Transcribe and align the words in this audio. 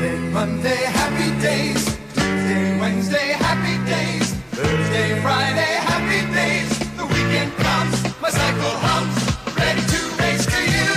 Monday, 0.00 0.18
Monday, 0.32 0.82
happy 0.96 1.28
days. 1.42 1.84
Tuesday, 2.14 2.80
Wednesday, 2.80 3.32
happy 3.36 3.76
days. 3.84 4.32
Thursday, 4.56 5.20
Friday, 5.20 5.74
happy 5.84 6.24
days. 6.32 6.78
The 6.96 7.04
weekend 7.04 7.52
comes, 7.56 8.02
my 8.18 8.30
cycle 8.30 8.76
hums, 8.80 9.14
ready 9.58 9.82
to 9.82 10.00
race 10.16 10.46
to 10.46 10.56
you. 10.56 10.88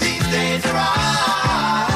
These 0.00 0.26
days 0.32 0.64
are 0.64 0.80
ours. 0.80 1.92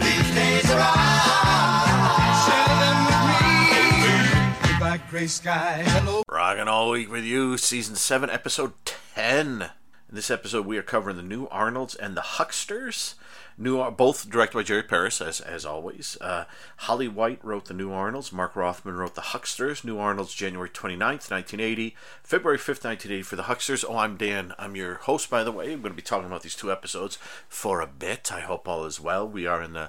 These 0.00 0.30
days 0.34 0.70
are 0.70 0.80
ours. 0.80 2.38
Share 2.46 2.72
them 2.80 2.98
with 3.04 3.22
me. 3.28 4.72
Goodbye, 4.72 5.00
gray 5.10 5.26
sky. 5.26 5.84
Hello. 5.88 6.22
Rocking 6.26 6.68
all 6.68 6.88
week 6.88 7.12
with 7.12 7.24
you, 7.24 7.58
season 7.58 7.96
7, 7.96 8.30
episode 8.30 8.72
10. 9.14 9.72
In 10.12 10.16
this 10.16 10.30
episode, 10.30 10.66
we 10.66 10.76
are 10.76 10.82
covering 10.82 11.16
the 11.16 11.22
new 11.22 11.46
Arnolds 11.46 11.94
and 11.94 12.14
the 12.14 12.20
Hucksters. 12.20 13.14
New, 13.56 13.90
both 13.92 14.28
directed 14.28 14.58
by 14.58 14.62
Jerry 14.62 14.82
Paris, 14.82 15.22
as, 15.22 15.40
as 15.40 15.64
always. 15.64 16.18
Uh, 16.20 16.44
Holly 16.76 17.08
White 17.08 17.42
wrote 17.42 17.64
the 17.64 17.72
New 17.72 17.90
Arnolds. 17.92 18.30
Mark 18.30 18.54
Rothman 18.54 18.96
wrote 18.96 19.14
the 19.14 19.22
Hucksters. 19.22 19.84
New 19.84 19.98
Arnolds, 19.98 20.34
January 20.34 20.68
29th, 20.68 21.30
1980. 21.30 21.96
February 22.22 22.58
5th, 22.58 22.84
1980 22.84 23.22
for 23.22 23.36
the 23.36 23.44
Hucksters. 23.44 23.86
Oh, 23.88 23.96
I'm 23.96 24.18
Dan. 24.18 24.52
I'm 24.58 24.76
your 24.76 24.96
host, 24.96 25.30
by 25.30 25.42
the 25.42 25.50
way. 25.50 25.72
I'm 25.72 25.80
going 25.80 25.94
to 25.94 25.96
be 25.96 26.02
talking 26.02 26.26
about 26.26 26.42
these 26.42 26.56
two 26.56 26.70
episodes 26.70 27.16
for 27.48 27.80
a 27.80 27.86
bit. 27.86 28.30
I 28.30 28.40
hope 28.40 28.68
all 28.68 28.84
is 28.84 29.00
well. 29.00 29.26
We 29.26 29.46
are 29.46 29.62
in 29.62 29.72
the 29.72 29.88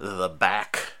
the 0.00 0.28
back 0.28 0.94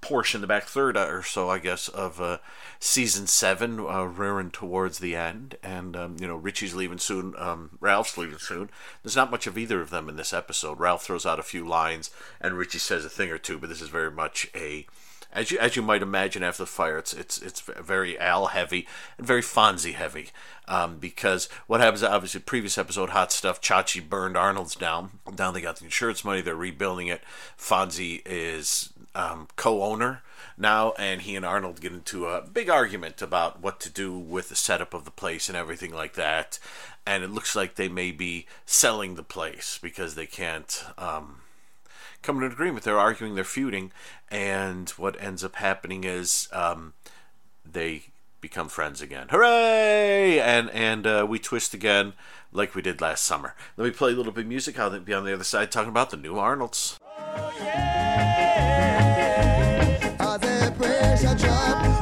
portion, 0.00 0.40
the 0.40 0.46
back 0.46 0.64
third 0.64 0.96
or 0.96 1.22
so, 1.22 1.50
I 1.50 1.58
guess, 1.58 1.88
of 1.88 2.20
uh, 2.20 2.38
season 2.78 3.26
seven, 3.26 3.80
uh, 3.80 4.04
rearing 4.04 4.50
towards 4.50 4.98
the 4.98 5.16
end. 5.16 5.56
And, 5.62 5.96
um, 5.96 6.16
you 6.20 6.26
know, 6.26 6.36
Richie's 6.36 6.74
leaving 6.74 6.98
soon, 6.98 7.34
um, 7.36 7.70
Ralph's 7.80 8.16
leaving 8.16 8.38
soon. 8.38 8.70
There's 9.02 9.16
not 9.16 9.30
much 9.30 9.46
of 9.46 9.58
either 9.58 9.80
of 9.80 9.90
them 9.90 10.08
in 10.08 10.16
this 10.16 10.32
episode. 10.32 10.78
Ralph 10.78 11.04
throws 11.04 11.26
out 11.26 11.38
a 11.38 11.44
few 11.44 11.66
lines, 11.66 12.10
and 12.40 12.56
Richie 12.56 12.78
says 12.78 13.04
a 13.04 13.10
thing 13.10 13.30
or 13.30 13.38
two, 13.38 13.58
but 13.58 13.68
this 13.68 13.82
is 13.82 13.88
very 13.88 14.10
much 14.10 14.48
a. 14.54 14.86
As 15.30 15.50
you, 15.50 15.58
as 15.58 15.76
you 15.76 15.82
might 15.82 16.00
imagine 16.00 16.42
after 16.42 16.62
the 16.62 16.66
fire, 16.66 16.96
it's 16.96 17.12
it's 17.12 17.36
it's 17.42 17.60
very 17.60 18.18
Al 18.18 18.46
heavy 18.46 18.88
and 19.18 19.26
very 19.26 19.42
Fonzie 19.42 19.92
heavy, 19.92 20.28
um, 20.66 20.96
because 20.96 21.50
what 21.66 21.80
happens 21.80 22.02
obviously 22.02 22.40
previous 22.40 22.78
episode 22.78 23.10
hot 23.10 23.30
stuff. 23.30 23.60
Chachi 23.60 24.06
burned 24.06 24.38
Arnold's 24.38 24.74
down. 24.74 25.18
Down 25.34 25.52
they 25.52 25.60
got 25.60 25.76
the 25.76 25.84
insurance 25.84 26.24
money. 26.24 26.40
They're 26.40 26.56
rebuilding 26.56 27.08
it. 27.08 27.20
Fonzie 27.58 28.22
is 28.24 28.94
um, 29.14 29.48
co-owner 29.56 30.22
now, 30.56 30.92
and 30.98 31.22
he 31.22 31.36
and 31.36 31.44
Arnold 31.44 31.80
get 31.80 31.92
into 31.92 32.26
a 32.26 32.42
big 32.42 32.68
argument 32.68 33.22
about 33.22 33.60
what 33.60 33.80
to 33.80 33.90
do 33.90 34.18
with 34.18 34.48
the 34.48 34.56
setup 34.56 34.94
of 34.94 35.04
the 35.04 35.10
place 35.10 35.48
and 35.48 35.56
everything 35.56 35.92
like 35.92 36.14
that. 36.14 36.58
And 37.06 37.24
it 37.24 37.30
looks 37.30 37.56
like 37.56 37.74
they 37.74 37.88
may 37.88 38.10
be 38.10 38.46
selling 38.66 39.14
the 39.14 39.22
place 39.22 39.78
because 39.80 40.14
they 40.14 40.26
can't 40.26 40.84
um, 40.98 41.40
come 42.22 42.40
to 42.40 42.46
an 42.46 42.52
agreement. 42.52 42.84
They're 42.84 42.98
arguing, 42.98 43.34
they're 43.34 43.44
feuding, 43.44 43.92
and 44.30 44.90
what 44.90 45.20
ends 45.22 45.42
up 45.44 45.56
happening 45.56 46.04
is 46.04 46.48
um, 46.52 46.92
they 47.70 48.02
become 48.40 48.68
friends 48.68 49.00
again. 49.00 49.28
Hooray! 49.30 50.40
And 50.40 50.70
and 50.70 51.06
uh, 51.06 51.26
we 51.28 51.38
twist 51.38 51.74
again 51.74 52.12
like 52.52 52.74
we 52.74 52.82
did 52.82 53.00
last 53.00 53.24
summer. 53.24 53.54
Let 53.76 53.84
me 53.86 53.90
play 53.90 54.12
a 54.12 54.16
little 54.16 54.32
bit 54.32 54.42
of 54.42 54.48
music. 54.48 54.78
I'll 54.78 54.98
be 55.00 55.14
on 55.14 55.24
the 55.24 55.34
other 55.34 55.44
side 55.44 55.70
talking 55.70 55.90
about 55.90 56.10
the 56.10 56.16
new 56.16 56.38
Arnolds. 56.38 56.98
As 57.36 58.77
a 61.24 61.34
pressure 61.34 61.97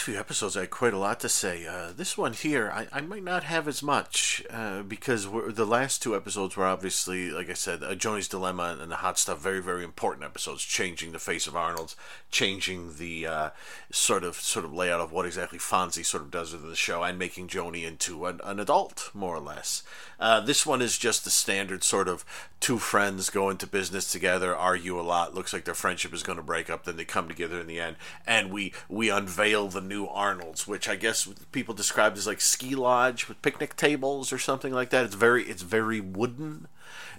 last 0.00 0.06
few 0.06 0.18
episodes, 0.18 0.56
I 0.56 0.60
had 0.60 0.70
quite 0.70 0.94
a 0.94 0.98
lot 0.98 1.20
to 1.20 1.28
say. 1.28 1.66
Uh, 1.66 1.92
this 1.94 2.16
one 2.16 2.32
here, 2.32 2.72
I, 2.74 2.86
I 2.90 3.02
might 3.02 3.22
not 3.22 3.44
have 3.44 3.68
as 3.68 3.82
much 3.82 4.42
uh, 4.48 4.80
because 4.80 5.28
the 5.30 5.66
last 5.66 6.02
two 6.02 6.16
episodes 6.16 6.56
were 6.56 6.64
obviously, 6.64 7.30
like 7.30 7.50
I 7.50 7.52
said, 7.52 7.82
uh, 7.82 7.94
Joanie's 7.94 8.26
Dilemma 8.26 8.78
and 8.80 8.90
the 8.90 8.96
Hot 8.96 9.18
Stuff, 9.18 9.42
very, 9.42 9.60
very 9.60 9.84
important 9.84 10.24
episodes, 10.24 10.62
changing 10.62 11.12
the 11.12 11.18
face 11.18 11.46
of 11.46 11.54
Arnold's, 11.54 11.96
changing 12.30 12.96
the 12.96 13.26
uh, 13.26 13.50
sort 13.92 14.24
of 14.24 14.36
sort 14.36 14.64
of 14.64 14.72
layout 14.72 15.02
of 15.02 15.12
what 15.12 15.26
exactly 15.26 15.58
Fonzie 15.58 16.06
sort 16.06 16.22
of 16.22 16.30
does 16.30 16.54
with 16.54 16.62
the 16.62 16.76
show, 16.76 17.02
and 17.02 17.18
making 17.18 17.48
Joanie 17.48 17.84
into 17.84 18.24
an, 18.24 18.40
an 18.42 18.58
adult, 18.58 19.10
more 19.12 19.36
or 19.36 19.40
less. 19.40 19.82
Uh, 20.18 20.40
this 20.40 20.64
one 20.64 20.80
is 20.80 20.96
just 20.96 21.24
the 21.24 21.30
standard 21.30 21.84
sort 21.84 22.08
of 22.08 22.24
two 22.58 22.78
friends 22.78 23.30
go 23.30 23.50
into 23.50 23.66
business 23.66 24.10
together, 24.10 24.54
argue 24.54 24.98
a 24.98 25.02
lot, 25.02 25.34
looks 25.34 25.52
like 25.52 25.64
their 25.64 25.74
friendship 25.74 26.14
is 26.14 26.22
going 26.22 26.36
to 26.36 26.42
break 26.42 26.70
up, 26.70 26.84
then 26.84 26.96
they 26.96 27.04
come 27.04 27.28
together 27.28 27.60
in 27.60 27.66
the 27.66 27.80
end, 27.80 27.96
and 28.26 28.50
we 28.50 28.72
we 28.88 29.10
unveil 29.10 29.68
the 29.68 29.89
new 29.90 30.06
Arnold's, 30.06 30.66
which 30.66 30.88
I 30.88 30.96
guess 30.96 31.28
people 31.52 31.74
described 31.74 32.16
as 32.16 32.26
like 32.26 32.40
ski 32.40 32.74
lodge 32.74 33.28
with 33.28 33.42
picnic 33.42 33.76
tables 33.76 34.32
or 34.32 34.38
something 34.38 34.72
like 34.72 34.88
that. 34.90 35.04
It's 35.04 35.14
very 35.14 35.44
it's 35.44 35.60
very 35.60 36.00
wooden. 36.00 36.68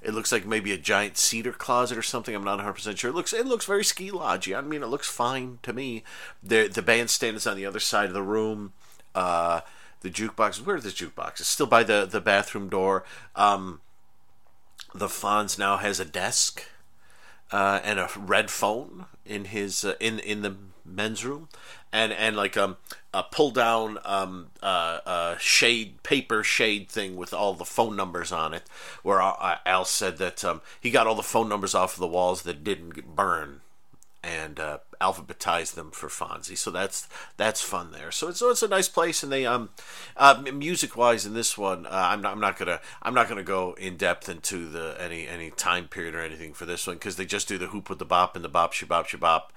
It 0.02 0.16
looks 0.16 0.32
like 0.32 0.48
maybe 0.48 0.72
a 0.72 0.78
giant 0.78 1.18
cedar 1.18 1.52
closet 1.52 1.98
or 1.98 2.02
something. 2.02 2.34
I'm 2.34 2.44
not 2.44 2.56
100 2.56 2.74
percent 2.74 2.98
sure. 2.98 3.12
It 3.12 3.16
looks 3.16 3.34
it 3.34 3.46
looks 3.46 3.66
very 3.66 3.84
ski 3.84 4.10
lodgey. 4.10 4.58
I 4.58 4.62
mean, 4.62 4.82
it 4.82 4.88
looks 4.88 5.08
fine 5.08 5.60
to 5.62 5.74
me. 5.74 6.04
The 6.42 6.68
the 6.68 6.82
bandstand 6.82 7.38
is 7.38 7.46
on 7.46 7.58
the 7.58 7.66
other 7.68 7.80
side 7.80 8.08
of 8.08 8.14
the 8.14 8.24
room. 8.24 8.74
Uh, 9.14 9.62
the 10.00 10.10
jukebox. 10.10 10.66
Where 10.66 10.78
is 10.78 10.84
the 10.84 10.90
jukebox? 10.90 11.42
It's 11.42 11.48
still 11.48 11.68
by 11.68 11.84
the 11.84 12.08
the 12.10 12.22
bathroom 12.22 12.70
door. 12.70 13.04
Um, 13.36 13.82
the 14.96 15.08
Fonz 15.08 15.60
now 15.60 15.78
has 15.78 16.00
a 16.00 16.06
desk 16.06 16.66
uh, 17.52 17.80
and 17.84 18.00
a 18.00 18.10
red 18.18 18.50
phone 18.50 19.06
in 19.26 19.46
his 19.46 19.84
uh, 19.84 19.96
in 20.00 20.20
in 20.20 20.42
the 20.42 20.56
men's 20.86 21.26
room, 21.26 21.50
and 21.92 22.12
and 22.14 22.36
like 22.36 22.58
um 22.58 22.78
a 23.14 23.24
pull 23.24 23.52
down 23.52 23.98
um 24.06 24.48
uh, 24.62 25.38
shade 25.38 26.02
paper 26.04 26.44
shade 26.44 26.90
thing 26.90 27.16
with 27.16 27.34
all 27.34 27.54
the 27.54 27.66
phone 27.66 27.96
numbers 27.96 28.32
on 28.32 28.54
it. 28.54 28.64
Where 29.04 29.22
Al 29.22 29.86
said 29.86 30.18
that 30.18 30.44
um 30.44 30.62
he 30.80 30.92
got 30.92 31.08
all 31.08 31.16
the 31.16 31.24
phone 31.24 31.50
numbers 31.50 31.76
off 31.76 31.94
of 31.94 32.00
the 32.00 32.08
walls 32.08 32.44
that 32.44 32.64
didn't 32.64 33.16
burn 33.16 33.62
and 34.24 34.60
uh, 34.60 34.78
alphabetize 35.00 35.74
them 35.74 35.92
for 35.92 36.08
Fonzie. 36.08 36.58
So 36.58 36.72
that's 36.72 37.08
that's 37.38 37.62
fun 37.62 37.92
there. 37.92 38.12
So 38.12 38.30
it's 38.30 38.40
so 38.40 38.50
it's 38.50 38.62
a 38.62 38.68
nice 38.68 38.88
place, 38.90 39.24
and 39.24 39.32
they 39.32 39.46
um 39.46 39.70
uh, 40.18 40.44
music 40.54 40.96
wise 40.96 41.26
in 41.26 41.34
this 41.34 41.58
one, 41.58 41.86
uh, 41.86 41.90
I'm 41.92 42.22
not 42.22 42.34
I'm 42.34 42.40
not 42.40 42.58
gonna 42.58 42.80
I'm 43.02 43.14
not 43.14 43.28
gonna 43.28 43.44
go 43.44 43.74
in 43.74 43.98
depth 43.98 44.30
into 44.30 44.70
the 44.70 44.96
any 45.00 45.28
any 45.28 45.52
time 45.52 45.88
period 45.88 46.16
or 46.16 46.22
anything 46.22 46.54
for 46.54 46.66
this 46.66 46.86
one 46.86 46.98
because 46.98 47.16
they 47.16 47.26
just 47.26 47.48
do 47.48 47.58
the 47.58 47.68
hoop 47.68 47.90
with 47.90 48.00
the 48.00 48.06
bop 48.06 48.36
and 48.36 48.46
the 48.46 48.50
bop 48.50 48.74
shabop 48.74 49.08
shabop 49.08 49.50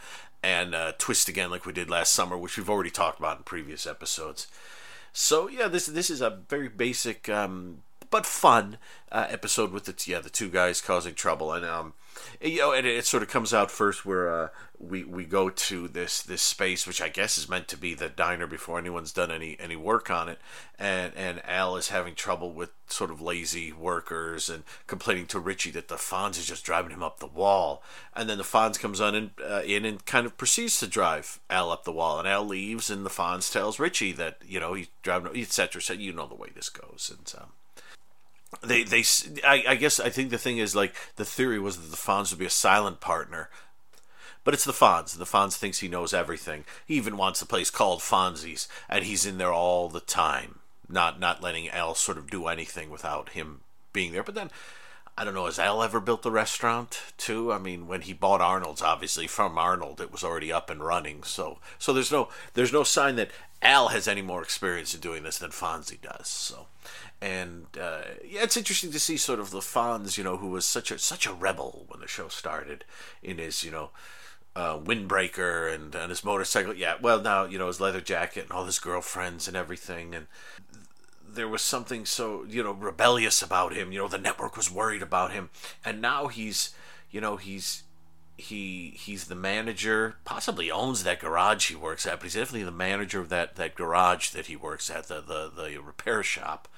and 0.43 0.75
uh, 0.75 0.93
twist 0.99 1.29
again 1.29 1.51
like 1.51 1.65
we 1.65 1.73
did 1.73 1.89
last 1.89 2.13
summer, 2.13 2.37
which 2.37 2.57
we've 2.57 2.71
already 2.71 2.91
talked 2.91 3.19
about 3.19 3.39
in 3.39 3.45
previous 3.45 3.87
episodes. 3.87 4.47
So 5.13 5.49
yeah, 5.49 5.69
this 5.69 5.87
this 5.87 6.11
is 6.11 6.21
a 6.21 6.39
very 6.49 6.69
basic 6.69 7.29
um, 7.29 7.83
but 8.15 8.27
fun 8.27 8.79
uh, 9.11 9.27
episode 9.29 9.73
with 9.73 9.87
the 9.87 10.05
yeah 10.09 10.21
the 10.21 10.31
two 10.31 10.49
guys 10.49 10.81
causing 10.81 11.15
trouble. 11.15 11.53
And 11.53 11.67
um 11.67 11.95
you 12.41 12.59
know 12.59 12.71
and 12.71 12.87
it, 12.87 13.05
sort 13.05 13.25
of 13.25 13.29
comes 13.29 13.53
out 13.53 13.73
first 13.73 14.07
where 14.07 14.33
uh, 14.33 14.49
we 14.79 15.03
we 15.03 15.25
go 15.25 15.51
to 15.51 15.89
this 15.89 16.23
this 16.23 16.41
space 16.41 16.87
which 16.87 17.03
I 17.03 17.09
guess 17.09 17.37
is 17.39 17.49
meant 17.49 17.67
to 17.67 17.77
be 17.77 17.93
the 17.93 18.09
diner 18.09 18.47
before 18.47 18.79
anyone's 18.79 19.11
done 19.11 19.33
any 19.33 19.57
any 19.59 19.75
work 19.75 20.13
on 20.13 20.29
it. 20.29 20.39
And 20.79 21.13
and 21.17 21.45
Al 21.45 21.77
is 21.77 21.89
having 21.89 22.15
trouble 22.15 22.53
with 22.53 22.71
sort 22.87 23.11
of 23.11 23.21
lazy 23.21 23.73
workers 23.73 24.49
and 24.49 24.63
complaining 24.87 25.27
to 25.27 25.41
Richie 25.41 25.73
that 25.73 25.89
the 25.89 25.97
Fonz 25.97 26.39
is 26.39 26.47
just 26.47 26.65
driving 26.65 26.93
him 26.93 27.03
up 27.03 27.19
the 27.19 27.27
wall. 27.27 27.83
And 28.15 28.31
then 28.31 28.39
the 28.39 28.45
Fonz 28.45 28.79
comes 28.79 29.01
on 29.01 29.17
and 29.17 29.31
uh, 29.45 29.63
in 29.67 29.85
and 29.85 30.07
kind 30.07 30.25
of 30.25 30.37
proceeds 30.37 30.79
to 30.79 30.87
drive 30.87 31.41
Al 31.51 31.73
up 31.73 31.83
the 31.83 31.91
wall. 31.91 32.21
And 32.21 32.29
Al 32.29 32.45
leaves 32.45 32.91
and 32.91 33.05
the 33.05 33.11
Fonz 33.11 33.53
tells 33.53 33.81
Richie 33.81 34.13
that 34.13 34.39
you 34.47 34.61
know 34.61 34.75
he's 34.75 34.87
driving 35.03 35.37
etc. 35.37 35.83
So 35.83 35.95
you 35.95 36.13
know 36.13 36.29
the 36.29 36.37
way 36.37 36.51
this 36.55 36.69
goes. 36.69 37.13
And 37.13 37.43
um, 37.43 37.51
they 38.63 38.85
they 38.85 39.05
I, 39.45 39.65
I 39.69 39.75
guess 39.77 40.01
I 40.01 40.11
think 40.11 40.31
the 40.31 40.39
thing 40.39 40.59
is 40.59 40.75
like 40.75 40.95
the 41.17 41.25
theory 41.25 41.59
was 41.59 41.77
that 41.77 41.91
the 41.91 41.97
Fonz 41.97 42.31
would 42.31 42.39
be 42.39 42.47
a 42.47 42.51
silent 42.51 43.01
partner, 43.01 43.51
but 44.45 44.55
it's 44.55 44.65
the 44.65 44.73
Fonz. 44.73 45.17
The 45.17 45.25
Fonz 45.25 45.57
thinks 45.57 45.79
he 45.79 45.89
knows 45.89 46.15
everything. 46.15 46.65
He 46.87 46.95
even 46.95 47.17
wants 47.17 47.41
the 47.41 47.47
place 47.47 47.71
called 47.71 48.01
Fonzie's, 48.01 48.69
and 48.89 49.05
he's 49.05 49.27
in 49.27 49.39
there 49.39 49.53
all 49.53 49.89
the 49.89 50.01
time, 50.01 50.61
not 50.89 51.19
not 51.19 51.43
letting 51.43 51.69
Al 51.71 51.95
sort 51.95 52.19
of 52.19 52.31
do 52.31 52.47
anything 52.47 52.91
without 52.91 53.31
him 53.31 53.61
being 53.93 54.13
there. 54.13 54.23
But 54.23 54.35
then 54.35 54.51
I 55.17 55.25
don't 55.25 55.35
know. 55.35 55.45
Has 55.45 55.61
Al 55.61 55.83
ever 55.83 56.01
built 56.01 56.27
a 56.27 56.31
restaurant 56.31 57.01
too? 57.17 57.53
I 57.53 57.59
mean, 57.59 57.87
when 57.87 58.01
he 58.01 58.13
bought 58.13 58.41
Arnold's, 58.41 58.83
obviously 58.83 59.29
from 59.29 59.57
Arnold, 59.57 60.01
it 60.01 60.11
was 60.11 60.25
already 60.25 60.53
up 60.53 60.71
and 60.71 60.83
running. 60.83 61.23
So, 61.23 61.59
so 61.79 61.93
there's 61.93 62.11
no 62.11 62.29
there's 62.55 62.73
no 62.73 62.83
sign 62.83 63.15
that 63.17 63.31
Al 63.63 63.89
has 63.89 64.09
any 64.09 64.23
more 64.23 64.43
experience 64.43 64.93
in 64.93 65.01
doing 65.01 65.23
this 65.23 65.39
than 65.39 65.51
Fonzie 65.51 66.01
does. 66.01 66.27
So, 66.27 66.67
and 67.21 67.67
uh, 67.81 68.03
yeah, 68.25 68.43
it's 68.43 68.57
interesting 68.57 68.91
to 68.91 68.99
see 68.99 69.17
sort 69.17 69.39
of 69.39 69.51
the 69.51 69.61
Fonz, 69.61 70.19
you 70.19 70.25
know, 70.25 70.39
who 70.39 70.49
was 70.49 70.67
such 70.67 70.91
a 70.91 70.99
such 70.99 71.27
a 71.27 71.33
rebel 71.33 71.85
when 71.89 72.01
the 72.01 72.09
show 72.09 72.29
started, 72.29 72.85
in 73.23 73.39
his 73.39 73.63
you 73.63 73.71
know. 73.71 73.91
Uh, 74.57 74.79
windbreaker 74.79 75.75
and, 75.75 75.97
and 75.97 76.11
his 76.11 76.23
motorcycle. 76.23 76.73
Yeah, 76.73 76.95
well, 77.03 77.21
now, 77.21 77.45
you 77.45 77.59
know, 77.59 77.67
his 77.67 77.81
leather 77.81 78.01
jacket 78.01 78.45
and 78.45 78.53
all 78.53 78.67
his 78.67 78.79
girlfriends 78.79 79.49
and 79.49 79.57
everything. 79.57 80.15
And 80.15 80.29
there 81.35 81.49
was 81.49 81.63
something 81.63 82.05
so 82.05 82.45
you 82.49 82.63
know 82.63 82.73
rebellious 82.73 83.43
about 83.43 83.75
him 83.75 83.93
you 83.93 83.99
know 83.99 84.09
the 84.09 84.19
network 84.19 84.57
was 84.57 84.71
worried 84.71 85.03
about 85.03 85.33
him. 85.33 85.51
And 85.85 86.01
now 86.01 86.29
he's 86.29 86.75
you 87.11 87.21
know 87.21 87.37
he's 87.37 87.83
he 88.37 88.95
he's 88.97 89.27
the 89.27 89.35
manager 89.35 90.17
possibly 90.25 90.71
owns 90.71 91.05
that 91.05 91.21
garage 91.21 91.69
he 91.69 91.77
works 91.77 92.05
at 92.07 92.19
but 92.19 92.25
he's 92.25 92.35
definitely 92.35 92.65
the 92.65 92.73
manager 92.73 93.21
of 93.21 93.29
that 93.29 93.57
that 93.57 93.75
garage 93.75 94.31
that 94.31 94.47
he 94.47 94.57
works 94.57 94.91
at 94.91 95.09
the 95.09 95.21
the, 95.21 95.51
the 95.51 95.79
repair 95.79 96.23
shop. 96.23 96.69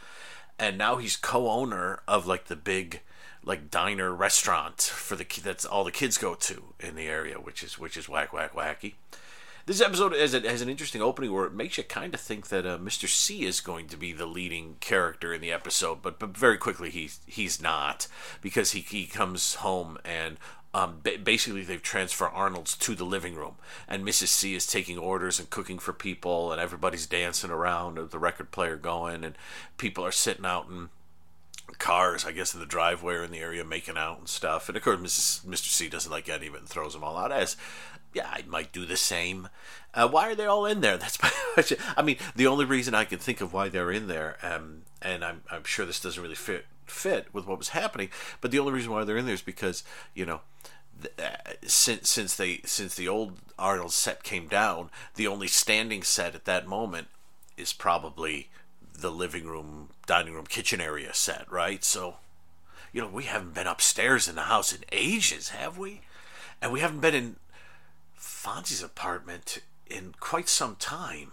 And 0.59 0.79
now 0.79 0.97
he's 0.97 1.17
co-owner 1.17 2.01
of 2.09 2.27
like 2.27 2.47
the 2.47 2.57
big 2.57 3.01
like 3.45 3.71
diner 3.71 4.13
restaurant 4.13 4.81
for 4.81 5.17
the 5.17 5.27
that's 5.43 5.65
all 5.65 5.85
the 5.85 5.93
kids 5.93 6.19
go 6.19 6.35
to 6.35 6.75
in 6.81 6.97
the 6.97 7.07
area 7.07 7.37
which 7.37 7.63
is 7.63 7.79
which 7.79 7.97
is 7.97 8.09
whack 8.09 8.33
whack 8.33 8.55
wacky 8.55 8.95
this 9.67 9.81
episode 9.81 10.13
has, 10.13 10.33
a, 10.33 10.41
has 10.49 10.63
an 10.63 10.69
interesting 10.69 11.03
opening 11.03 11.33
where 11.33 11.45
it 11.45 11.53
makes 11.53 11.77
you 11.77 11.85
kind 11.85 12.15
of 12.15 12.21
think 12.21 12.49
that 12.49 12.65
uh, 12.65 12.79
Mr. 12.79 13.09
C 13.09 13.45
is 13.45 13.61
going 13.61 13.89
to 13.89 13.97
be 13.97 14.13
the 14.13 14.27
leading 14.27 14.77
character 14.79 15.35
in 15.35 15.41
the 15.41 15.53
episode, 15.53 16.03
but 16.03 16.19
but 16.21 16.37
very 16.37 16.57
quickly 16.57 16.89
he's 16.89 17.21
he's 17.27 17.61
not 17.61 18.07
because 18.41 18.71
he 18.71 18.81
he 18.81 19.07
comes 19.07 19.57
home 19.57 19.99
and 20.05 20.39
um, 20.73 21.01
basically 21.25 21.65
they've 21.65 21.83
transferred 21.83 22.33
Arnold's 22.35 22.77
to 22.77 22.95
the 22.95 23.05
living 23.05 23.35
room, 23.35 23.55
and 23.89 24.05
Mrs. 24.05 24.29
C 24.29 24.55
is 24.55 24.67
taking 24.67 24.99
orders 24.99 25.41
and 25.41 25.49
cooking 25.49 25.79
for 25.79 25.95
people, 25.95 26.53
and 26.53 26.61
everybody's 26.61 27.07
dancing 27.07 27.51
around 27.51 27.97
with 27.97 28.11
the 28.11 28.19
record 28.19 28.51
player 28.51 28.77
going, 28.77 29.25
and 29.25 29.39
people 29.79 30.05
are 30.05 30.13
sitting 30.13 30.45
out 30.45 30.69
in 30.69 30.91
cars, 31.79 32.25
I 32.25 32.33
guess, 32.33 32.55
in 32.55 32.61
the 32.61 32.67
driveway 32.67 33.15
or 33.15 33.25
in 33.25 33.31
the 33.31 33.41
area 33.41 33.65
making 33.65 33.97
out 33.97 34.19
and 34.19 34.29
stuff. 34.29 34.69
And 34.69 34.77
of 34.77 34.83
course, 34.83 34.99
Mrs. 34.99 35.45
Mr. 35.45 35.69
C 35.69 35.89
doesn't 35.89 36.11
like 36.11 36.29
any 36.29 36.47
of 36.47 36.55
it 36.55 36.61
and 36.61 36.69
throws 36.69 36.93
them 36.93 37.05
all 37.05 37.17
out 37.17 37.33
as 37.33 37.57
yeah, 38.17 38.31
I 38.33 38.45
might 38.47 38.73
do 38.73 38.87
the 38.87 38.97
same. 38.97 39.49
Uh, 39.93 40.09
why 40.09 40.31
are 40.31 40.35
they 40.35 40.47
all 40.47 40.65
in 40.65 40.81
there? 40.81 40.97
That's 40.99 41.23
my 41.23 41.31
question. 41.53 41.79
I 41.97 42.03
mean, 42.03 42.17
the 42.35 42.47
only 42.47 42.65
reason 42.65 42.95
I 42.95 43.05
can 43.05 43.19
think 43.19 43.43
of 43.43 43.53
why 43.53 43.69
they're 43.69 43.91
in 43.91 44.09
there, 44.09 44.39
um, 44.43 44.83
and 45.03 45.23
I'm, 45.23 45.43
I'm 45.51 45.65
sure 45.65 45.85
this 45.85 46.01
doesn't 46.01 46.23
really 46.23 46.35
fit 46.35 46.67
fit 46.87 47.27
with 47.33 47.47
what 47.47 47.59
was 47.59 47.71
happening, 47.71 48.09
but 48.41 48.53
the 48.53 48.61
only 48.61 48.73
reason 48.73 48.93
why 48.93 49.03
they're 49.03 49.17
in 49.17 49.27
there 49.27 49.35
is 49.35 49.43
because 49.43 49.83
you 50.15 50.25
know, 50.25 50.41
uh, 51.19 51.53
since 51.67 52.09
since 52.09 52.37
they 52.37 52.61
since 52.65 52.95
the 52.95 53.09
old 53.09 53.39
Arnold 53.59 53.93
set 53.93 54.23
came 54.23 54.49
down, 54.49 54.91
the 55.17 55.27
only 55.27 55.49
standing 55.49 56.03
set 56.03 56.35
at 56.35 56.47
that 56.47 56.67
moment 56.67 57.09
is 57.57 57.73
probably 57.73 58.51
the 59.01 59.11
living 59.11 59.47
room, 59.47 59.91
dining 60.07 60.35
room, 60.35 60.47
kitchen 60.47 60.81
area 60.81 61.13
set, 61.15 61.51
right? 61.51 61.85
So, 61.85 62.17
you 62.93 63.01
know, 63.01 63.09
we 63.09 63.25
haven't 63.25 63.55
been 63.55 63.67
upstairs 63.67 64.29
in 64.29 64.35
the 64.35 64.43
house 64.43 64.73
in 64.73 64.85
ages, 64.93 65.51
have 65.51 65.79
we? 65.79 66.03
And 66.61 66.73
we 66.73 66.81
haven't 66.81 67.01
been 67.01 67.15
in 67.15 67.37
Fonzie's 68.19 68.83
apartment 68.83 69.59
in 69.87 70.15
quite 70.19 70.49
some 70.49 70.77
time. 70.77 71.33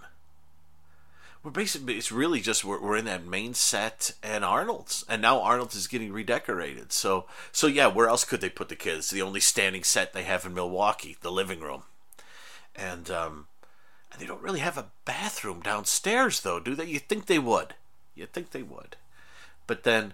We're 1.44 1.51
basically, 1.51 1.95
it's 1.95 2.12
really 2.12 2.39
just 2.39 2.63
we're, 2.63 2.81
we're 2.81 2.98
in 2.98 3.06
that 3.06 3.25
main 3.25 3.54
set 3.54 4.13
and 4.24 4.45
Arnold's, 4.45 5.04
and 5.10 5.21
now 5.21 5.42
Arnold's 5.42 5.75
is 5.75 5.88
getting 5.88 6.13
redecorated. 6.13 6.94
So, 6.94 7.25
so 7.51 7.68
yeah, 7.68 7.88
where 7.88 8.07
else 8.07 8.24
could 8.24 8.39
they 8.39 8.50
put 8.50 8.69
the 8.69 8.75
kids? 8.77 9.10
The 9.10 9.21
only 9.21 9.42
standing 9.42 9.83
set 9.83 10.13
they 10.13 10.24
have 10.24 10.45
in 10.45 10.54
Milwaukee, 10.54 11.18
the 11.21 11.31
living 11.31 11.60
room, 11.60 11.83
and 12.75 13.10
um, 13.12 13.48
they 14.19 14.25
don't 14.25 14.42
really 14.42 14.60
have 14.60 14.77
a 14.77 14.92
bathroom 15.06 15.62
downstairs, 15.62 16.42
though, 16.42 16.60
do 16.60 16.75
they? 16.75 16.86
You 16.86 17.00
think 17.00 17.25
they 17.25 17.39
would? 17.39 17.75
You 18.15 18.25
think 18.25 18.51
they 18.51 18.63
would? 18.63 18.95
But 19.65 19.83
then 19.83 20.13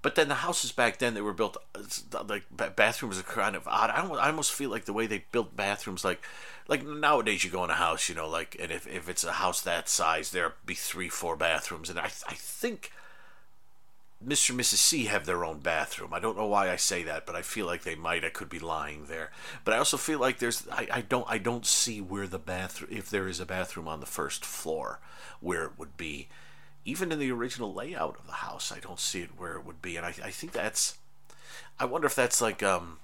but 0.00 0.14
then 0.14 0.28
the 0.28 0.36
houses 0.36 0.70
back 0.70 0.98
then 0.98 1.14
they 1.14 1.20
were 1.20 1.32
built 1.32 1.56
uh, 1.74 2.24
like 2.28 2.44
bathrooms 2.76 3.18
are 3.18 3.24
kind 3.24 3.56
of 3.56 3.66
odd. 3.66 3.90
I, 3.90 4.06
I 4.06 4.28
almost 4.28 4.52
feel 4.52 4.70
like 4.70 4.84
the 4.84 4.92
way 4.92 5.06
they 5.06 5.24
built 5.32 5.56
bathrooms, 5.56 6.04
like 6.04 6.22
like 6.68 6.86
nowadays 6.86 7.44
you 7.44 7.50
go 7.50 7.64
in 7.64 7.70
a 7.70 7.74
house, 7.74 8.08
you 8.08 8.14
know, 8.14 8.28
like 8.28 8.56
and 8.60 8.70
if, 8.70 8.86
if 8.86 9.08
it's 9.08 9.24
a 9.24 9.32
house 9.32 9.60
that 9.62 9.88
size, 9.88 10.30
there'll 10.30 10.52
be 10.64 10.74
three, 10.74 11.08
four 11.08 11.36
bathrooms, 11.36 11.90
and 11.90 11.98
I 11.98 12.04
I 12.04 12.34
think 12.34 12.92
Mr. 14.24 14.50
and 14.50 14.60
Mrs. 14.60 14.78
C 14.78 15.04
have 15.04 15.26
their 15.26 15.44
own 15.44 15.60
bathroom. 15.60 16.12
I 16.12 16.18
don't 16.18 16.36
know 16.36 16.46
why 16.46 16.70
I 16.70 16.76
say 16.76 17.04
that, 17.04 17.24
but 17.24 17.36
I 17.36 17.42
feel 17.42 17.66
like 17.66 17.84
they 17.84 17.94
might. 17.94 18.24
I 18.24 18.30
could 18.30 18.48
be 18.48 18.58
lying 18.58 19.06
there, 19.06 19.30
but 19.64 19.74
I 19.74 19.78
also 19.78 19.96
feel 19.96 20.18
like 20.18 20.38
there's 20.38 20.66
I, 20.70 20.88
I 20.90 21.00
don't 21.02 21.26
I 21.28 21.38
don't 21.38 21.64
see 21.64 22.00
where 22.00 22.26
the 22.26 22.38
bathroom 22.38 22.90
if 22.92 23.08
there 23.08 23.28
is 23.28 23.38
a 23.38 23.46
bathroom 23.46 23.86
on 23.86 24.00
the 24.00 24.06
first 24.06 24.44
floor 24.44 24.98
where 25.40 25.64
it 25.64 25.72
would 25.78 25.96
be 25.96 26.28
even 26.84 27.12
in 27.12 27.18
the 27.18 27.30
original 27.30 27.72
layout 27.74 28.16
of 28.18 28.26
the 28.26 28.32
house, 28.32 28.72
I 28.72 28.80
don't 28.80 28.98
see 28.98 29.20
it 29.20 29.30
where 29.36 29.56
it 29.56 29.64
would 29.66 29.82
be, 29.82 29.96
and 29.96 30.06
I, 30.06 30.14
I 30.24 30.30
think 30.30 30.52
that's. 30.52 30.96
I 31.78 31.84
wonder 31.84 32.06
if 32.06 32.14
that's 32.14 32.40
like 32.40 32.62
um, 32.62 32.98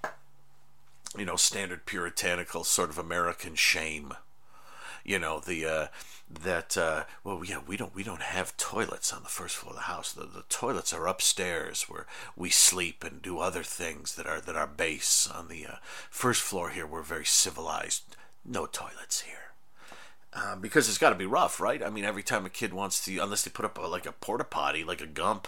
you 1.16 1.24
know, 1.24 1.36
standard 1.36 1.86
puritanical 1.86 2.64
sort 2.64 2.90
of 2.90 2.98
American 2.98 3.54
shame. 3.54 4.14
You 5.04 5.18
know 5.18 5.38
the 5.38 5.66
uh, 5.66 5.86
that 6.42 6.76
uh, 6.76 7.04
well 7.22 7.42
yeah 7.44 7.60
we 7.66 7.76
don't 7.76 7.94
we 7.94 8.02
don't 8.02 8.22
have 8.22 8.56
toilets 8.56 9.12
on 9.12 9.22
the 9.22 9.28
first 9.28 9.56
floor 9.56 9.72
of 9.72 9.76
the 9.76 9.82
house. 9.82 10.12
The, 10.12 10.24
the 10.24 10.44
toilets 10.48 10.92
are 10.92 11.06
upstairs 11.06 11.82
where 11.82 12.06
we 12.36 12.48
sleep 12.50 13.04
and 13.04 13.20
do 13.20 13.38
other 13.38 13.62
things 13.62 14.14
that 14.16 14.26
are 14.26 14.40
that 14.40 14.56
are 14.56 14.66
base. 14.66 15.28
On 15.30 15.48
the 15.48 15.66
uh, 15.66 15.76
first 16.10 16.40
floor 16.40 16.70
here, 16.70 16.86
we're 16.86 17.02
very 17.02 17.26
civilized. 17.26 18.16
No 18.44 18.66
toilets 18.66 19.22
here. 19.22 19.52
Uh, 20.32 20.56
because 20.56 20.88
it's 20.88 20.98
got 20.98 21.10
to 21.10 21.14
be 21.14 21.26
rough, 21.26 21.60
right? 21.60 21.82
I 21.82 21.90
mean, 21.90 22.04
every 22.04 22.24
time 22.24 22.44
a 22.44 22.50
kid 22.50 22.74
wants 22.74 23.04
to, 23.04 23.18
unless 23.18 23.44
they 23.44 23.52
put 23.52 23.64
up 23.64 23.78
a, 23.78 23.82
like 23.82 24.04
a 24.04 24.12
porta 24.12 24.42
potty, 24.42 24.82
like 24.82 25.00
a 25.00 25.06
gump, 25.06 25.46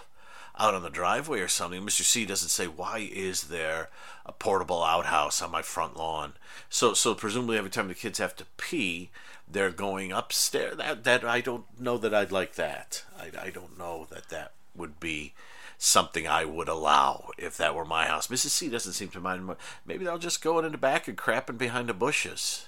out 0.59 0.75
on 0.75 0.83
the 0.83 0.91
driveway 0.91 1.41
or 1.41 1.49
something, 1.49 1.83
Mr. 1.83 2.03
C 2.03 2.25
doesn't 2.25 2.49
say, 2.49 2.67
"Why 2.67 2.99
is 2.99 3.45
there 3.45 3.91
a 4.25 4.33
portable 4.33 4.83
outhouse 4.83 5.43
on 5.43 5.51
my 5.51 5.63
front 5.63 5.97
lawn?" 5.97 6.35
So, 6.71 6.95
so 6.95 7.15
presumably 7.15 7.59
every 7.59 7.71
time 7.71 7.89
the 7.89 7.95
kids 7.95 8.19
have 8.19 8.37
to 8.37 8.47
pee, 8.57 9.11
they're 9.49 9.71
going 9.71 10.13
upstairs. 10.13 10.77
That 10.77 11.05
that 11.05 11.25
I 11.25 11.41
don't 11.41 11.67
know 11.79 11.99
that 11.99 12.15
I'd 12.15 12.33
like 12.33 12.55
that. 12.55 13.05
I 13.19 13.47
I 13.47 13.51
don't 13.51 13.79
know 13.79 14.07
that 14.11 14.29
that 14.31 14.53
would 14.75 15.01
be 15.01 15.35
something 15.79 16.27
I 16.27 16.45
would 16.45 16.69
allow 16.69 17.31
if 17.39 17.57
that 17.57 17.75
were 17.75 17.85
my 17.85 18.07
house. 18.07 18.29
Mrs. 18.29 18.51
C 18.51 18.69
doesn't 18.69 18.95
seem 18.95 19.09
to 19.09 19.21
mind. 19.21 19.55
Maybe 19.85 20.05
they'll 20.05 20.19
just 20.19 20.43
go 20.43 20.59
in 20.59 20.73
the 20.73 20.79
back 20.79 21.07
and 21.09 21.17
crapping 21.19 21.59
behind 21.59 21.89
the 21.89 21.95
bushes. 21.95 22.67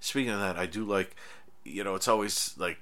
Speaking 0.00 0.32
of 0.32 0.40
that, 0.40 0.58
I 0.58 0.66
do 0.66 0.84
like, 0.84 1.14
you 1.64 1.84
know, 1.84 1.94
it's 1.94 2.08
always 2.08 2.54
like 2.56 2.78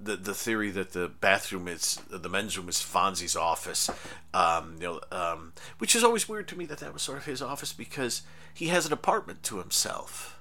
the 0.00 0.16
the 0.16 0.34
theory 0.34 0.70
that 0.70 0.92
the 0.92 1.08
bathroom 1.08 1.68
is 1.68 2.00
the 2.08 2.28
men's 2.28 2.56
room 2.56 2.68
is 2.68 2.76
Fonzie's 2.76 3.36
office, 3.36 3.90
um, 4.32 4.76
you 4.80 4.86
know, 4.86 5.00
um, 5.10 5.52
which 5.78 5.96
is 5.96 6.04
always 6.04 6.28
weird 6.28 6.48
to 6.48 6.58
me 6.58 6.64
that 6.66 6.78
that 6.78 6.92
was 6.92 7.02
sort 7.02 7.18
of 7.18 7.24
his 7.24 7.42
office 7.42 7.72
because 7.72 8.22
he 8.52 8.68
has 8.68 8.86
an 8.86 8.92
apartment 8.92 9.42
to 9.44 9.58
himself. 9.58 10.38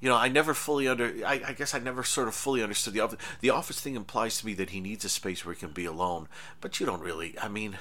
You 0.00 0.08
know, 0.08 0.16
I 0.16 0.28
never 0.28 0.52
fully 0.52 0.88
under. 0.88 1.12
I, 1.24 1.42
I 1.48 1.52
guess 1.52 1.74
I 1.74 1.78
never 1.78 2.02
sort 2.02 2.28
of 2.28 2.34
fully 2.34 2.62
understood 2.62 2.94
the 2.94 3.00
office. 3.00 3.20
The 3.40 3.50
office 3.50 3.80
thing 3.80 3.94
implies 3.94 4.38
to 4.38 4.46
me 4.46 4.54
that 4.54 4.70
he 4.70 4.80
needs 4.80 5.04
a 5.04 5.08
space 5.08 5.44
where 5.44 5.54
he 5.54 5.60
can 5.60 5.70
be 5.70 5.84
alone, 5.84 6.28
but 6.60 6.80
you 6.80 6.86
don't 6.86 7.02
really. 7.02 7.38
I 7.40 7.48
mean, 7.48 7.78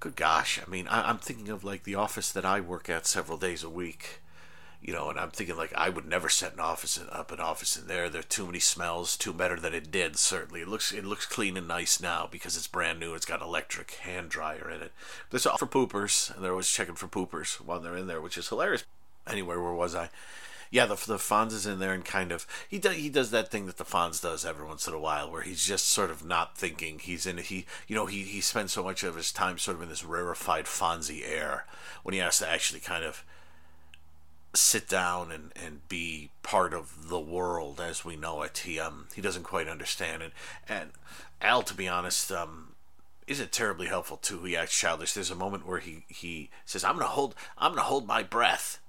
good 0.00 0.16
gosh, 0.16 0.60
I 0.64 0.70
mean, 0.70 0.88
I, 0.88 1.08
I'm 1.08 1.18
thinking 1.18 1.50
of 1.50 1.64
like 1.64 1.82
the 1.82 1.94
office 1.94 2.32
that 2.32 2.44
I 2.44 2.60
work 2.60 2.88
at 2.88 3.06
several 3.06 3.36
days 3.36 3.62
a 3.62 3.70
week 3.70 4.20
you 4.86 4.92
know, 4.92 5.10
and 5.10 5.18
I'm 5.18 5.30
thinking 5.30 5.56
like 5.56 5.74
I 5.74 5.88
would 5.88 6.06
never 6.06 6.28
set 6.28 6.54
an 6.54 6.60
office 6.60 6.96
in, 6.96 7.08
up 7.10 7.32
an 7.32 7.40
office 7.40 7.76
in 7.76 7.88
there. 7.88 8.08
There 8.08 8.20
are 8.20 8.24
too 8.24 8.46
many 8.46 8.60
smells, 8.60 9.16
too 9.16 9.32
better 9.32 9.58
than 9.58 9.74
it 9.74 9.90
did. 9.90 10.16
Certainly, 10.16 10.60
it 10.60 10.68
looks 10.68 10.92
it 10.92 11.04
looks 11.04 11.26
clean 11.26 11.56
and 11.56 11.66
nice 11.66 12.00
now 12.00 12.28
because 12.30 12.56
it's 12.56 12.68
brand 12.68 13.00
new. 13.00 13.14
It's 13.14 13.26
got 13.26 13.42
electric 13.42 13.90
hand 13.94 14.28
dryer 14.28 14.70
in 14.70 14.82
it. 14.82 14.92
But 15.28 15.38
it's 15.38 15.46
all 15.46 15.58
for 15.58 15.66
poopers, 15.66 16.32
and 16.32 16.42
they're 16.42 16.52
always 16.52 16.70
checking 16.70 16.94
for 16.94 17.08
poopers 17.08 17.56
while 17.56 17.80
they're 17.80 17.96
in 17.96 18.06
there, 18.06 18.20
which 18.20 18.38
is 18.38 18.48
hilarious. 18.48 18.84
Anyway, 19.28 19.56
where 19.56 19.72
was 19.72 19.96
I? 19.96 20.08
Yeah, 20.70 20.86
the 20.86 20.94
the 20.94 21.16
Fonz 21.16 21.52
is 21.52 21.66
in 21.66 21.80
there 21.80 21.92
and 21.92 22.04
kind 22.04 22.30
of 22.30 22.46
he 22.68 22.78
does 22.78 22.94
he 22.94 23.08
does 23.08 23.32
that 23.32 23.50
thing 23.50 23.66
that 23.66 23.78
the 23.78 23.84
Fonz 23.84 24.22
does 24.22 24.44
every 24.46 24.64
once 24.64 24.86
in 24.86 24.94
a 24.94 25.00
while, 25.00 25.28
where 25.28 25.42
he's 25.42 25.66
just 25.66 25.88
sort 25.88 26.12
of 26.12 26.24
not 26.24 26.56
thinking. 26.56 27.00
He's 27.00 27.26
in 27.26 27.38
he 27.38 27.66
you 27.88 27.96
know 27.96 28.06
he 28.06 28.22
he 28.22 28.40
spends 28.40 28.72
so 28.72 28.84
much 28.84 29.02
of 29.02 29.16
his 29.16 29.32
time 29.32 29.58
sort 29.58 29.78
of 29.78 29.82
in 29.82 29.88
this 29.88 30.04
rarefied 30.04 30.66
Fonzie 30.66 31.26
air 31.26 31.66
when 32.04 32.12
he 32.12 32.20
has 32.20 32.38
to 32.38 32.48
actually 32.48 32.78
kind 32.78 33.02
of 33.02 33.24
sit 34.56 34.88
down 34.88 35.30
and, 35.30 35.52
and 35.56 35.88
be 35.88 36.30
part 36.42 36.72
of 36.74 37.08
the 37.08 37.20
world 37.20 37.80
as 37.80 38.04
we 38.04 38.16
know 38.16 38.42
it. 38.42 38.58
He 38.58 38.78
um 38.78 39.06
he 39.14 39.20
doesn't 39.22 39.42
quite 39.42 39.68
understand 39.68 40.22
it. 40.22 40.32
And 40.68 40.90
Al, 41.40 41.62
to 41.62 41.74
be 41.74 41.88
honest, 41.88 42.32
um, 42.32 42.74
isn't 43.26 43.52
terribly 43.52 43.86
helpful 43.86 44.16
too. 44.16 44.42
He 44.44 44.56
acts 44.56 44.78
childish. 44.78 45.12
There's 45.12 45.30
a 45.30 45.36
moment 45.36 45.66
where 45.66 45.80
he 45.80 46.04
he 46.08 46.50
says, 46.64 46.84
"I'm 46.84 46.94
gonna 46.94 47.06
hold 47.06 47.34
I'm 47.58 47.72
gonna 47.72 47.82
hold 47.82 48.06
my 48.06 48.22
breath." 48.22 48.80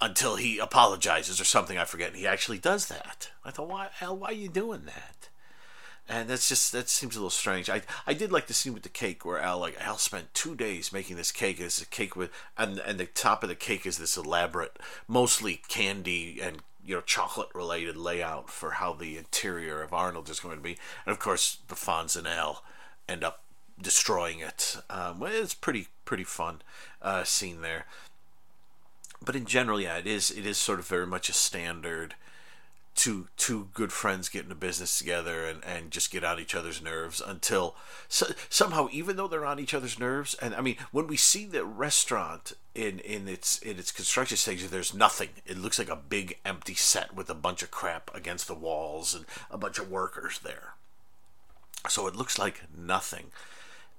Until 0.00 0.34
he 0.34 0.58
apologizes 0.58 1.40
or 1.40 1.44
something, 1.44 1.78
I 1.78 1.84
forget. 1.84 2.08
And 2.08 2.16
he 2.16 2.26
actually 2.26 2.58
does 2.58 2.86
that. 2.86 3.30
I 3.44 3.52
thought, 3.52 3.68
why, 3.68 3.88
Al, 4.00 4.16
why 4.16 4.30
are 4.30 4.32
you 4.32 4.48
doing 4.48 4.82
that? 4.86 5.28
And 6.08 6.28
that's 6.28 6.48
just 6.48 6.72
that 6.72 6.88
seems 6.88 7.16
a 7.16 7.18
little 7.18 7.30
strange. 7.30 7.70
I 7.70 7.82
I 8.06 8.14
did 8.14 8.32
like 8.32 8.46
the 8.46 8.54
scene 8.54 8.74
with 8.74 8.82
the 8.82 8.88
cake 8.88 9.24
where 9.24 9.38
Al 9.38 9.58
like 9.58 9.76
Al 9.80 9.98
spent 9.98 10.34
two 10.34 10.54
days 10.54 10.92
making 10.92 11.16
this 11.16 11.32
cake. 11.32 11.60
It's 11.60 11.80
a 11.80 11.86
cake 11.86 12.16
with 12.16 12.30
and 12.56 12.78
and 12.80 12.98
the 12.98 13.06
top 13.06 13.42
of 13.42 13.48
the 13.48 13.54
cake 13.54 13.86
is 13.86 13.98
this 13.98 14.16
elaborate, 14.16 14.78
mostly 15.06 15.62
candy 15.68 16.40
and 16.42 16.62
you 16.84 16.94
know 16.94 17.00
chocolate 17.02 17.48
related 17.54 17.96
layout 17.96 18.50
for 18.50 18.72
how 18.72 18.92
the 18.92 19.16
interior 19.16 19.82
of 19.82 19.92
Arnold 19.92 20.28
is 20.28 20.40
going 20.40 20.56
to 20.56 20.62
be. 20.62 20.76
And 21.06 21.12
of 21.12 21.18
course, 21.18 21.58
the 21.68 21.74
Fonz 21.74 22.16
and 22.16 22.26
Al 22.26 22.64
end 23.08 23.24
up 23.24 23.42
destroying 23.80 24.40
it. 24.40 24.76
Um, 24.90 25.22
it's 25.22 25.54
pretty 25.54 25.88
pretty 26.04 26.24
fun 26.24 26.62
uh, 27.00 27.24
scene 27.24 27.60
there. 27.62 27.86
But 29.24 29.36
in 29.36 29.46
general, 29.46 29.80
yeah, 29.80 29.98
it 29.98 30.06
is 30.06 30.30
it 30.30 30.46
is 30.46 30.58
sort 30.58 30.80
of 30.80 30.86
very 30.86 31.06
much 31.06 31.28
a 31.28 31.32
standard 31.32 32.16
two 32.94 33.28
two 33.36 33.68
good 33.72 33.92
friends 33.92 34.28
get 34.28 34.44
into 34.44 34.54
business 34.54 34.98
together 34.98 35.44
and, 35.44 35.64
and 35.64 35.90
just 35.90 36.10
get 36.10 36.24
on 36.24 36.38
each 36.38 36.54
other's 36.54 36.82
nerves 36.82 37.22
until 37.24 37.74
so, 38.08 38.26
somehow 38.48 38.88
even 38.92 39.16
though 39.16 39.26
they're 39.26 39.46
on 39.46 39.58
each 39.58 39.72
other's 39.72 39.98
nerves 39.98 40.34
and 40.34 40.54
I 40.54 40.60
mean 40.60 40.76
when 40.90 41.06
we 41.06 41.16
see 41.16 41.46
the 41.46 41.64
restaurant 41.64 42.52
in 42.74 42.98
in 43.00 43.28
its 43.28 43.58
in 43.58 43.78
its 43.78 43.92
construction 43.92 44.36
stage 44.36 44.66
there's 44.68 44.94
nothing. 44.94 45.30
It 45.46 45.58
looks 45.58 45.78
like 45.78 45.88
a 45.88 45.96
big 45.96 46.38
empty 46.44 46.74
set 46.74 47.14
with 47.14 47.28
a 47.28 47.34
bunch 47.34 47.62
of 47.62 47.70
crap 47.70 48.10
against 48.14 48.48
the 48.48 48.54
walls 48.54 49.14
and 49.14 49.26
a 49.50 49.58
bunch 49.58 49.78
of 49.78 49.90
workers 49.90 50.40
there. 50.40 50.74
So 51.88 52.06
it 52.06 52.16
looks 52.16 52.38
like 52.38 52.62
nothing 52.76 53.32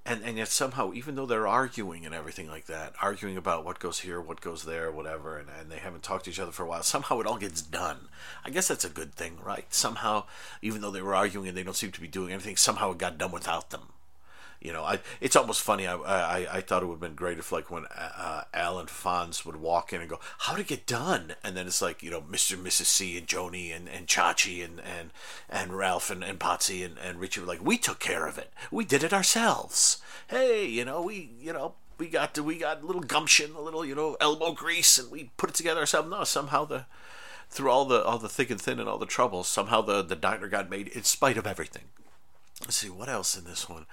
and 0.06 0.22
and 0.24 0.38
yet 0.38 0.50
somehow 0.50 0.92
even 0.94 1.16
though 1.16 1.26
they're 1.26 1.48
arguing 1.48 2.06
and 2.06 2.14
everything 2.14 2.48
like 2.48 2.66
that 2.66 2.94
arguing 3.02 3.38
about 3.38 3.64
what 3.64 3.80
goes 3.80 4.00
here 4.00 4.20
what 4.20 4.42
goes 4.42 4.64
there 4.66 4.92
whatever 4.92 5.38
and, 5.38 5.50
and 5.60 5.72
they 5.72 5.78
haven't 5.78 6.04
talked 6.04 6.26
to 6.26 6.32
each 6.32 6.40
other 6.40 6.52
for 6.52 6.64
a 6.64 6.68
while 6.68 6.84
somehow 6.84 7.20
it 7.20 7.28
all 7.28 7.38
gets 7.38 7.62
done. 7.62 8.10
I 8.46 8.50
guess 8.50 8.68
that's 8.68 8.86
a 8.86 8.90
good 8.90 9.14
thing 9.14 9.38
right? 9.44 9.66
Somehow 9.74 10.26
even 10.62 10.82
though 10.82 10.92
they 10.92 11.02
were 11.02 11.16
arguing 11.16 11.48
and 11.48 11.58
they 11.58 11.64
don't 11.64 11.76
seem 11.76 11.92
to 11.92 12.02
be 12.02 12.08
doing 12.08 12.34
anything 12.34 12.58
somehow 12.58 12.92
it 12.92 12.98
got 12.98 13.18
done 13.18 13.32
without 13.32 13.70
them 13.70 13.90
you 14.64 14.72
know, 14.72 14.84
I 14.84 15.00
it's 15.20 15.36
almost 15.36 15.62
funny. 15.62 15.86
I 15.86 15.96
I, 15.96 16.48
I 16.58 16.62
thought 16.62 16.82
it 16.82 16.86
would 16.86 16.94
have 16.94 17.02
been 17.02 17.16
great 17.16 17.38
if 17.38 17.52
like 17.52 17.70
when 17.70 17.86
uh, 17.86 18.44
Al 18.54 18.80
and 18.80 18.88
Fonz 18.88 19.46
would 19.46 19.58
walk 19.58 19.92
in 19.92 20.00
and 20.00 20.10
go, 20.10 20.20
"How 20.40 20.56
did 20.56 20.62
it 20.62 20.68
get 20.68 20.88
done?" 20.88 21.36
And 21.44 21.58
then 21.58 21.68
it's 21.68 21.82
like 21.82 22.02
you 22.02 22.10
know, 22.10 22.24
Mister, 22.28 22.56
Mrs. 22.56 22.86
C, 22.86 23.18
and 23.18 23.28
Joanie 23.28 23.74
and, 23.74 23.90
and 23.90 24.08
Chachi 24.08 24.64
and 24.64 24.80
and 24.80 25.12
and 25.50 25.78
Ralph 25.78 26.10
and 26.10 26.24
and 26.24 26.40
Potsy 26.40 26.86
and 26.86 26.98
and 26.98 27.20
Richie 27.20 27.42
were 27.42 27.48
like, 27.48 27.64
"We 27.64 27.78
took 27.78 28.00
care 28.00 28.26
of 28.26 28.38
it. 28.38 28.54
We 28.72 28.86
did 28.86 29.04
it 29.04 29.14
ourselves. 29.14 30.02
Hey, 30.28 30.66
you 30.66 30.86
know, 30.86 31.02
we 31.02 31.32
you 31.40 31.54
know." 31.54 31.76
We 32.00 32.10
got 32.10 32.38
we 32.40 32.58
got 32.58 32.82
a 32.82 32.86
little 32.86 33.04
gumption, 33.04 33.54
a 33.56 33.62
little 33.62 33.86
you 33.86 33.94
know 33.94 34.18
elbow 34.20 34.52
grease, 34.52 34.98
and 34.98 35.12
we 35.12 35.30
put 35.38 35.52
it 35.52 35.56
together 35.56 35.82
ourselves. 35.82 36.10
No, 36.10 36.24
somehow 36.24 36.66
the 36.66 36.86
through 37.52 37.70
all 37.70 37.86
the 37.86 38.04
all 38.04 38.18
the 38.18 38.28
thick 38.28 38.50
and 38.50 38.60
thin 38.60 38.80
and 38.80 38.90
all 38.90 38.98
the 38.98 39.06
troubles, 39.06 39.48
somehow 39.48 39.82
the 39.82 40.02
the 40.02 40.16
diner 40.16 40.48
got 40.48 40.72
made 40.72 40.88
in 40.88 41.04
spite 41.04 41.38
of 41.38 41.46
everything. 41.46 41.84
Let's 42.66 42.78
see 42.78 42.90
what 42.90 43.10
else 43.10 43.38
in 43.38 43.44
this 43.44 43.70
one 43.70 43.86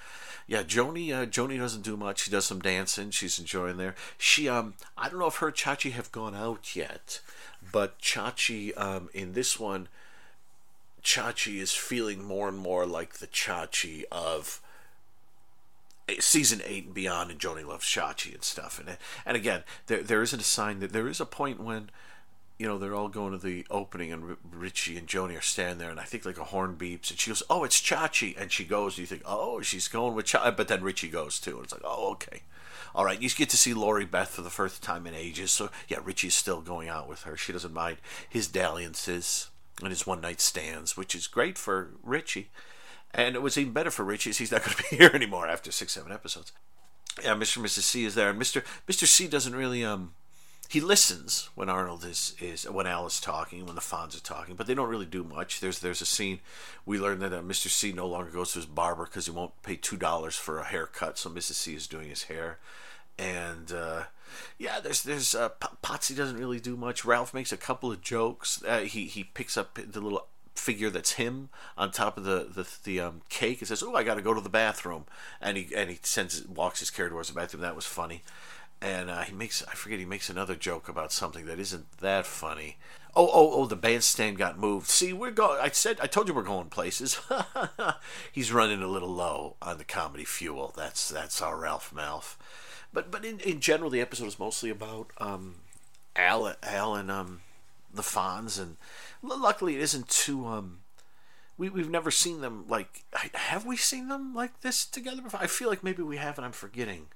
yeah, 0.50 0.64
Joanie. 0.64 1.12
Uh, 1.12 1.26
Joanie 1.26 1.58
doesn't 1.58 1.82
do 1.82 1.96
much. 1.96 2.24
She 2.24 2.30
does 2.32 2.44
some 2.44 2.58
dancing. 2.58 3.12
She's 3.12 3.38
enjoying 3.38 3.76
there. 3.76 3.94
She, 4.18 4.48
um, 4.48 4.74
I 4.98 5.08
don't 5.08 5.20
know 5.20 5.28
if 5.28 5.36
her 5.36 5.46
and 5.46 5.56
Chachi 5.56 5.92
have 5.92 6.10
gone 6.10 6.34
out 6.34 6.74
yet, 6.74 7.20
but 7.70 8.00
Chachi, 8.00 8.76
um, 8.76 9.10
in 9.14 9.34
this 9.34 9.60
one, 9.60 9.86
Chachi 11.04 11.60
is 11.60 11.72
feeling 11.72 12.24
more 12.24 12.48
and 12.48 12.58
more 12.58 12.84
like 12.84 13.14
the 13.14 13.28
Chachi 13.28 14.02
of 14.10 14.60
season 16.18 16.62
eight 16.64 16.86
and 16.86 16.94
beyond, 16.94 17.30
and 17.30 17.38
Joanie 17.38 17.62
loves 17.62 17.84
Chachi 17.86 18.34
and 18.34 18.42
stuff. 18.42 18.80
And 18.80 18.98
and 19.24 19.36
again, 19.36 19.62
there 19.86 20.02
there 20.02 20.20
isn't 20.20 20.40
a 20.40 20.44
sign 20.44 20.80
that 20.80 20.92
there 20.92 21.06
is 21.06 21.20
a 21.20 21.26
point 21.26 21.60
when 21.60 21.90
you 22.60 22.66
know, 22.66 22.76
they're 22.76 22.94
all 22.94 23.08
going 23.08 23.32
to 23.32 23.38
the 23.38 23.66
opening, 23.70 24.12
and 24.12 24.36
Richie 24.52 24.98
and 24.98 25.08
Joanie 25.08 25.34
are 25.34 25.40
standing 25.40 25.78
there, 25.78 25.88
and 25.88 25.98
I 25.98 26.04
think 26.04 26.26
like 26.26 26.36
a 26.36 26.44
horn 26.44 26.76
beeps, 26.76 27.10
and 27.10 27.18
she 27.18 27.30
goes, 27.30 27.42
"Oh, 27.48 27.64
it's 27.64 27.80
Chachi," 27.80 28.38
and 28.38 28.52
she 28.52 28.64
goes. 28.64 28.98
You 28.98 29.06
think, 29.06 29.22
"Oh, 29.24 29.62
she's 29.62 29.88
going 29.88 30.14
with 30.14 30.26
Chachi," 30.26 30.54
but 30.54 30.68
then 30.68 30.82
Richie 30.82 31.08
goes 31.08 31.40
too, 31.40 31.56
and 31.56 31.64
it's 31.64 31.72
like, 31.72 31.80
"Oh, 31.82 32.10
okay." 32.12 32.42
All 32.94 33.06
right, 33.06 33.20
you 33.20 33.30
get 33.30 33.48
to 33.50 33.56
see 33.56 33.72
Lori 33.72 34.04
Beth 34.04 34.28
for 34.28 34.42
the 34.42 34.50
first 34.50 34.82
time 34.82 35.06
in 35.06 35.14
ages, 35.14 35.52
so 35.52 35.70
yeah, 35.88 36.00
Richie's 36.04 36.34
still 36.34 36.60
going 36.60 36.90
out 36.90 37.08
with 37.08 37.22
her. 37.22 37.34
She 37.34 37.50
doesn't 37.50 37.72
mind 37.72 37.96
his 38.28 38.46
dalliances 38.46 39.48
and 39.80 39.88
his 39.88 40.06
one 40.06 40.20
night 40.20 40.42
stands, 40.42 40.98
which 40.98 41.14
is 41.14 41.28
great 41.28 41.56
for 41.56 41.92
Richie. 42.02 42.50
And 43.12 43.36
it 43.36 43.42
was 43.42 43.56
even 43.56 43.72
better 43.72 43.90
for 43.90 44.04
Richie, 44.04 44.32
he's 44.32 44.52
not 44.52 44.64
going 44.64 44.76
to 44.76 44.82
be 44.90 44.96
here 44.98 45.10
anymore 45.14 45.48
after 45.48 45.72
six, 45.72 45.94
seven 45.94 46.12
episodes. 46.12 46.52
Yeah, 47.22 47.34
Mr. 47.36 47.56
and 47.56 47.66
Mrs. 47.66 47.82
C 47.84 48.04
is 48.04 48.14
there, 48.14 48.28
and 48.28 48.40
Mr. 48.40 48.62
Mr. 48.86 49.06
C 49.06 49.28
doesn't 49.28 49.56
really 49.56 49.82
um 49.82 50.12
he 50.70 50.80
listens 50.80 51.50
when 51.56 51.68
Arnold 51.68 52.04
is, 52.04 52.36
is 52.38 52.62
when 52.62 52.86
Al 52.86 53.04
is 53.04 53.20
talking, 53.20 53.66
when 53.66 53.74
the 53.74 53.80
Fonz 53.80 54.16
are 54.16 54.20
talking, 54.22 54.54
but 54.54 54.68
they 54.68 54.74
don't 54.74 54.88
really 54.88 55.04
do 55.04 55.24
much. 55.24 55.58
There's 55.58 55.80
there's 55.80 56.00
a 56.00 56.06
scene 56.06 56.38
we 56.86 56.96
learn 56.96 57.18
that 57.18 57.32
uh, 57.32 57.42
Mr. 57.42 57.66
C 57.66 57.90
no 57.90 58.06
longer 58.06 58.30
goes 58.30 58.52
to 58.52 58.60
his 58.60 58.66
barber 58.66 59.04
because 59.04 59.26
he 59.26 59.32
won't 59.32 59.60
pay 59.64 59.74
two 59.74 59.96
dollars 59.96 60.36
for 60.36 60.60
a 60.60 60.64
haircut, 60.64 61.18
so 61.18 61.28
Mrs. 61.28 61.54
C 61.54 61.74
is 61.74 61.88
doing 61.88 62.08
his 62.08 62.24
hair, 62.24 62.58
and 63.18 63.72
uh, 63.72 64.04
yeah, 64.58 64.78
there's 64.78 65.02
there's 65.02 65.34
uh, 65.34 65.48
Potsy 65.82 66.16
doesn't 66.16 66.38
really 66.38 66.60
do 66.60 66.76
much. 66.76 67.04
Ralph 67.04 67.34
makes 67.34 67.50
a 67.50 67.56
couple 67.56 67.90
of 67.90 68.00
jokes. 68.00 68.62
Uh, 68.62 68.82
he 68.82 69.06
he 69.06 69.24
picks 69.24 69.56
up 69.56 69.74
the 69.74 70.00
little 70.00 70.28
figure 70.54 70.90
that's 70.90 71.12
him 71.12 71.48
on 71.76 71.90
top 71.90 72.16
of 72.16 72.22
the 72.22 72.46
the, 72.48 72.68
the 72.84 73.00
um, 73.00 73.22
cake 73.28 73.58
and 73.58 73.66
says, 73.66 73.82
"Oh, 73.82 73.96
I 73.96 74.04
got 74.04 74.14
to 74.14 74.22
go 74.22 74.34
to 74.34 74.40
the 74.40 74.48
bathroom," 74.48 75.06
and 75.40 75.56
he 75.56 75.74
and 75.74 75.90
he 75.90 75.98
sends 76.04 76.46
walks 76.46 76.78
his 76.78 76.90
character 76.90 77.14
towards 77.14 77.28
the 77.28 77.34
bathroom. 77.34 77.62
That 77.62 77.74
was 77.74 77.86
funny 77.86 78.22
and 78.82 79.10
uh, 79.10 79.22
he 79.22 79.32
makes 79.32 79.62
I 79.68 79.75
forget 79.75 79.99
he 79.99 80.04
makes 80.04 80.30
another 80.30 80.54
joke 80.54 80.88
about 80.88 81.12
something 81.12 81.46
that 81.46 81.58
isn't 81.58 81.99
that 81.99 82.26
funny. 82.26 82.78
Oh 83.14 83.28
oh 83.32 83.50
oh! 83.52 83.66
The 83.66 83.76
bandstand 83.76 84.38
got 84.38 84.58
moved. 84.58 84.88
See, 84.88 85.12
we're 85.12 85.32
going. 85.32 85.58
I 85.60 85.70
said 85.70 85.99
I 86.00 86.06
told 86.06 86.28
you 86.28 86.34
we're 86.34 86.42
going 86.42 86.68
places. 86.68 87.20
He's 88.32 88.52
running 88.52 88.82
a 88.82 88.87
little 88.87 89.08
low 89.08 89.56
on 89.60 89.78
the 89.78 89.84
comedy 89.84 90.25
fuel. 90.25 90.72
That's 90.76 91.08
that's 91.08 91.42
our 91.42 91.58
Ralph 91.58 91.92
Malph. 91.94 92.37
But 92.92 93.10
but 93.10 93.25
in, 93.25 93.40
in 93.40 93.60
general, 93.60 93.90
the 93.90 94.00
episode 94.00 94.26
is 94.26 94.38
mostly 94.38 94.70
about 94.70 95.10
um, 95.18 95.56
Al 96.16 96.54
Al 96.62 96.94
and 96.94 97.10
um, 97.10 97.40
the 97.92 98.02
Fonz, 98.02 98.60
and 98.60 98.76
luckily 99.22 99.75
it 99.75 99.82
isn't 99.82 100.08
too 100.08 100.46
um. 100.46 100.78
We, 101.58 101.68
we've 101.68 101.90
never 101.90 102.10
seen 102.10 102.40
them 102.40 102.64
like 102.68 103.04
have 103.12 103.66
we 103.66 103.76
seen 103.76 104.08
them 104.08 104.34
like 104.34 104.62
this 104.62 104.87
together 104.87 105.20
before? 105.20 105.40
I 105.40 105.46
feel 105.46 105.68
like 105.68 105.84
maybe 105.84 106.02
we 106.02 106.16
have 106.16 106.38
and 106.38 106.46
I'm 106.46 106.52
forgetting 106.52 107.08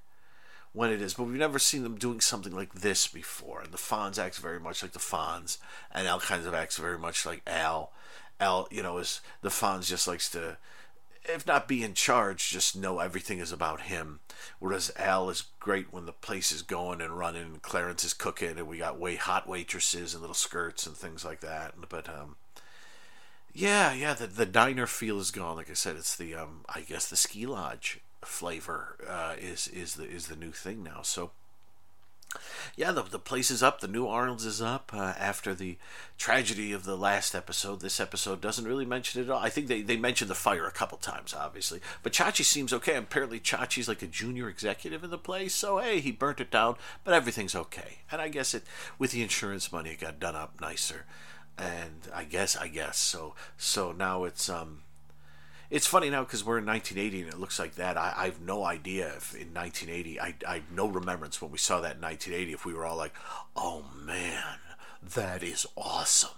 when 0.75 0.91
it 0.91 1.01
is, 1.01 1.13
but 1.13 1.23
we've 1.23 1.39
never 1.39 1.57
seen 1.57 1.83
them 1.83 1.95
doing 1.95 2.19
something 2.19 2.53
like 2.53 2.73
this 2.73 3.07
before. 3.07 3.61
And 3.61 3.71
the 3.71 3.77
Fonz 3.77 4.19
acts 4.19 4.37
very 4.37 4.59
much 4.59 4.83
like 4.83 4.91
the 4.91 4.99
Fonz, 4.99 5.57
and 5.91 6.05
Al 6.05 6.19
kind 6.19 6.45
of 6.45 6.53
acts 6.53 6.77
very 6.77 6.99
much 6.99 7.25
like 7.25 7.41
Al. 7.47 7.91
Al, 8.41 8.67
you 8.69 8.83
know, 8.83 8.97
is 8.97 9.21
the 9.41 9.49
Fonz 9.49 9.87
just 9.87 10.07
likes 10.07 10.29
to, 10.31 10.57
if 11.23 11.47
not 11.47 11.69
be 11.69 11.81
in 11.81 11.93
charge, 11.93 12.49
just 12.49 12.75
know 12.75 12.99
everything 12.99 13.39
is 13.39 13.53
about 13.53 13.81
him. 13.81 14.19
Whereas 14.59 14.91
Al 14.97 15.29
is 15.29 15.45
great 15.61 15.93
when 15.93 16.05
the 16.05 16.11
place 16.11 16.51
is 16.51 16.61
going 16.61 16.99
and 16.99 17.17
running, 17.17 17.43
and 17.43 17.61
Clarence 17.61 18.03
is 18.03 18.13
cooking, 18.13 18.57
and 18.57 18.67
we 18.67 18.79
got 18.79 18.99
way 18.99 19.15
hot 19.15 19.47
waitresses 19.47 20.13
and 20.13 20.21
little 20.21 20.35
skirts 20.35 20.85
and 20.85 20.95
things 20.97 21.23
like 21.23 21.39
that. 21.39 21.75
But 21.87 22.09
um, 22.09 22.35
yeah, 23.53 23.93
yeah, 23.93 24.13
the 24.13 24.27
the 24.27 24.45
diner 24.45 24.87
feel 24.87 25.21
is 25.21 25.31
gone. 25.31 25.55
Like 25.55 25.69
I 25.69 25.73
said, 25.73 25.95
it's 25.95 26.17
the 26.17 26.35
um, 26.35 26.65
I 26.67 26.81
guess 26.81 27.07
the 27.07 27.15
ski 27.15 27.45
lodge 27.45 28.01
flavor 28.25 28.97
uh, 29.07 29.35
is 29.39 29.67
is 29.67 29.95
the 29.95 30.03
is 30.03 30.27
the 30.27 30.35
new 30.35 30.51
thing 30.51 30.83
now. 30.83 31.01
So 31.01 31.31
yeah, 32.75 32.91
the, 32.91 33.03
the 33.03 33.19
place 33.19 33.49
is 33.49 33.63
up. 33.63 33.79
The 33.79 33.87
new 33.87 34.07
Arnold's 34.07 34.45
is 34.45 34.61
up 34.61 34.91
uh, 34.93 35.13
after 35.17 35.53
the 35.53 35.77
tragedy 36.17 36.71
of 36.71 36.83
the 36.83 36.97
last 36.97 37.35
episode. 37.35 37.79
This 37.79 37.99
episode 37.99 38.41
doesn't 38.41 38.65
really 38.65 38.85
mention 38.85 39.21
it 39.21 39.25
at 39.25 39.29
all. 39.29 39.41
I 39.41 39.49
think 39.49 39.67
they, 39.67 39.81
they 39.81 39.97
mentioned 39.97 40.29
the 40.29 40.35
fire 40.35 40.65
a 40.65 40.71
couple 40.71 40.97
times, 40.97 41.33
obviously. 41.33 41.79
But 42.03 42.13
Chachi 42.13 42.43
seems 42.43 42.73
okay. 42.73 42.95
Apparently, 42.95 43.39
Chachi's 43.39 43.87
like 43.87 44.01
a 44.01 44.07
junior 44.07 44.49
executive 44.49 45.03
in 45.03 45.09
the 45.09 45.17
place. 45.17 45.53
So, 45.55 45.77
hey, 45.79 45.99
he 45.99 46.11
burnt 46.11 46.41
it 46.41 46.51
down, 46.51 46.75
but 47.03 47.13
everything's 47.13 47.55
okay. 47.55 47.99
And 48.11 48.21
I 48.21 48.27
guess 48.27 48.53
it 48.53 48.63
with 48.97 49.11
the 49.11 49.23
insurance 49.23 49.71
money, 49.71 49.91
it 49.91 50.01
got 50.01 50.19
done 50.19 50.35
up 50.35 50.59
nicer. 50.59 51.05
And 51.57 52.09
I 52.13 52.25
guess, 52.25 52.57
I 52.57 52.67
guess. 52.67 52.97
So, 52.97 53.35
so 53.57 53.91
now 53.91 54.25
it's, 54.25 54.49
um, 54.49 54.81
it's 55.69 55.87
funny 55.87 56.09
now 56.09 56.23
because 56.23 56.43
we're 56.43 56.59
in 56.59 56.65
1980 56.65 57.23
and 57.23 57.33
it 57.33 57.39
looks 57.39 57.59
like 57.59 57.75
that. 57.75 57.97
I, 57.97 58.13
I 58.15 58.25
have 58.25 58.41
no 58.41 58.63
idea 58.63 59.07
if 59.07 59.33
in 59.33 59.53
1980, 59.53 60.19
I, 60.19 60.35
I 60.47 60.61
no 60.71 60.87
remembrance 60.87 61.41
when 61.41 61.51
we 61.51 61.57
saw 61.57 61.81
that 61.81 61.95
in 61.95 62.01
1980 62.01 62.53
if 62.53 62.65
we 62.65 62.73
were 62.73 62.85
all 62.85 62.97
like, 62.97 63.13
oh 63.55 63.85
man, 64.03 64.59
that 65.01 65.43
is 65.43 65.65
awesome. 65.75 66.31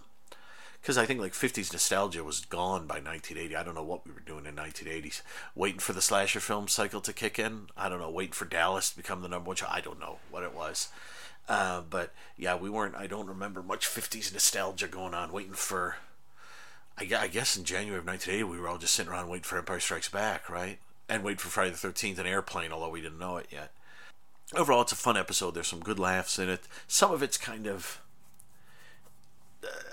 Because 0.81 0.97
I 0.97 1.05
think 1.05 1.19
like 1.19 1.33
50s 1.33 1.73
nostalgia 1.73 2.23
was 2.23 2.45
gone 2.45 2.87
by 2.87 2.95
1980. 2.95 3.55
I 3.55 3.63
don't 3.63 3.75
know 3.75 3.83
what 3.83 4.05
we 4.05 4.13
were 4.13 4.21
doing 4.21 4.45
in 4.45 4.55
1980s. 4.55 5.21
Waiting 5.53 5.79
for 5.79 5.91
the 5.91 6.01
slasher 6.01 6.39
film 6.39 6.69
cycle 6.69 7.01
to 7.01 7.11
kick 7.11 7.37
in. 7.37 7.67
I 7.75 7.89
don't 7.89 7.99
know. 7.99 8.09
Waiting 8.09 8.31
for 8.31 8.45
Dallas 8.45 8.91
to 8.91 8.95
become 8.97 9.21
the 9.21 9.27
number 9.27 9.47
one. 9.47 9.57
Show. 9.57 9.67
I 9.69 9.81
don't 9.81 9.99
know 9.99 10.19
what 10.31 10.43
it 10.43 10.55
was. 10.55 10.87
Uh, 11.49 11.81
but 11.81 12.13
yeah, 12.37 12.55
we 12.55 12.69
weren't. 12.69 12.95
I 12.95 13.07
don't 13.07 13.27
remember 13.27 13.61
much 13.61 13.85
50s 13.85 14.31
nostalgia 14.31 14.87
going 14.87 15.13
on. 15.13 15.33
Waiting 15.33 15.53
for 15.53 15.97
I, 16.97 17.27
guess 17.27 17.55
in 17.55 17.63
January 17.63 17.99
of 17.99 18.07
1980, 18.07 18.43
we 18.43 18.59
were 18.59 18.67
all 18.67 18.77
just 18.77 18.93
sitting 18.93 19.11
around 19.11 19.29
waiting 19.29 19.43
for 19.43 19.57
Empire 19.57 19.79
Strikes 19.79 20.09
Back, 20.09 20.49
right? 20.49 20.79
And 21.07 21.23
waiting 21.23 21.37
for 21.37 21.49
Friday 21.49 21.71
the 21.71 21.77
13th, 21.77 22.17
an 22.17 22.25
airplane, 22.25 22.71
although 22.71 22.89
we 22.89 23.01
didn't 23.01 23.19
know 23.19 23.37
it 23.37 23.47
yet. 23.51 23.71
Overall, 24.55 24.81
it's 24.81 24.91
a 24.91 24.95
fun 24.95 25.17
episode. 25.17 25.53
There's 25.53 25.67
some 25.67 25.79
good 25.79 25.99
laughs 25.99 26.39
in 26.39 26.49
it. 26.49 26.67
Some 26.87 27.11
of 27.11 27.21
it's 27.21 27.37
kind 27.37 27.67
of 27.67 28.01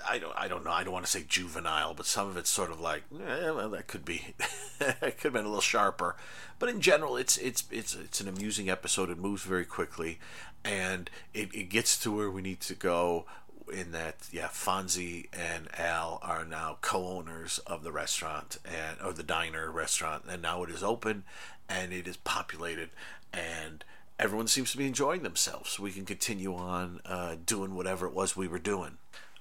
I 0.07 0.19
don't 0.19 0.33
I 0.37 0.47
don't 0.47 0.63
know 0.63 0.71
I 0.71 0.83
don't 0.83 0.93
want 0.93 1.05
to 1.05 1.11
say 1.11 1.25
juvenile, 1.27 1.93
but 1.93 2.05
some 2.05 2.27
of 2.27 2.37
it's 2.37 2.49
sort 2.49 2.71
of 2.71 2.79
like 2.79 3.03
eh, 3.13 3.49
well 3.49 3.69
that 3.69 3.87
could 3.87 4.05
be 4.05 4.33
it 4.79 5.17
could 5.17 5.23
have 5.23 5.33
been 5.33 5.45
a 5.45 5.49
little 5.49 5.61
sharper. 5.61 6.15
But 6.59 6.69
in 6.69 6.81
general, 6.81 7.17
it's 7.17 7.37
it's 7.37 7.63
it's 7.71 7.95
it's 7.95 8.21
an 8.21 8.27
amusing 8.27 8.69
episode. 8.69 9.09
It 9.09 9.17
moves 9.17 9.43
very 9.43 9.65
quickly, 9.65 10.19
and 10.63 11.09
it, 11.33 11.53
it 11.53 11.69
gets 11.69 11.97
to 11.99 12.15
where 12.15 12.29
we 12.29 12.41
need 12.41 12.61
to 12.61 12.75
go. 12.75 13.25
In 13.73 13.91
that, 13.93 14.27
yeah, 14.31 14.47
Fonzie 14.47 15.27
and 15.33 15.67
Al 15.77 16.19
are 16.21 16.45
now 16.45 16.77
co-owners 16.81 17.59
of 17.65 17.83
the 17.83 17.91
restaurant 17.91 18.57
and 18.63 18.97
or 19.03 19.11
the 19.11 19.23
diner 19.23 19.71
restaurant, 19.71 20.25
and 20.29 20.41
now 20.41 20.63
it 20.63 20.69
is 20.69 20.83
open, 20.83 21.23
and 21.67 21.91
it 21.91 22.07
is 22.07 22.17
populated, 22.17 22.91
and 23.33 23.83
everyone 24.19 24.47
seems 24.47 24.71
to 24.71 24.77
be 24.77 24.85
enjoying 24.85 25.23
themselves. 25.23 25.71
So 25.71 25.83
we 25.83 25.91
can 25.91 26.05
continue 26.05 26.53
on 26.53 27.01
uh, 27.05 27.35
doing 27.43 27.75
whatever 27.75 28.05
it 28.05 28.13
was 28.13 28.35
we 28.35 28.47
were 28.47 28.59
doing. 28.59 28.97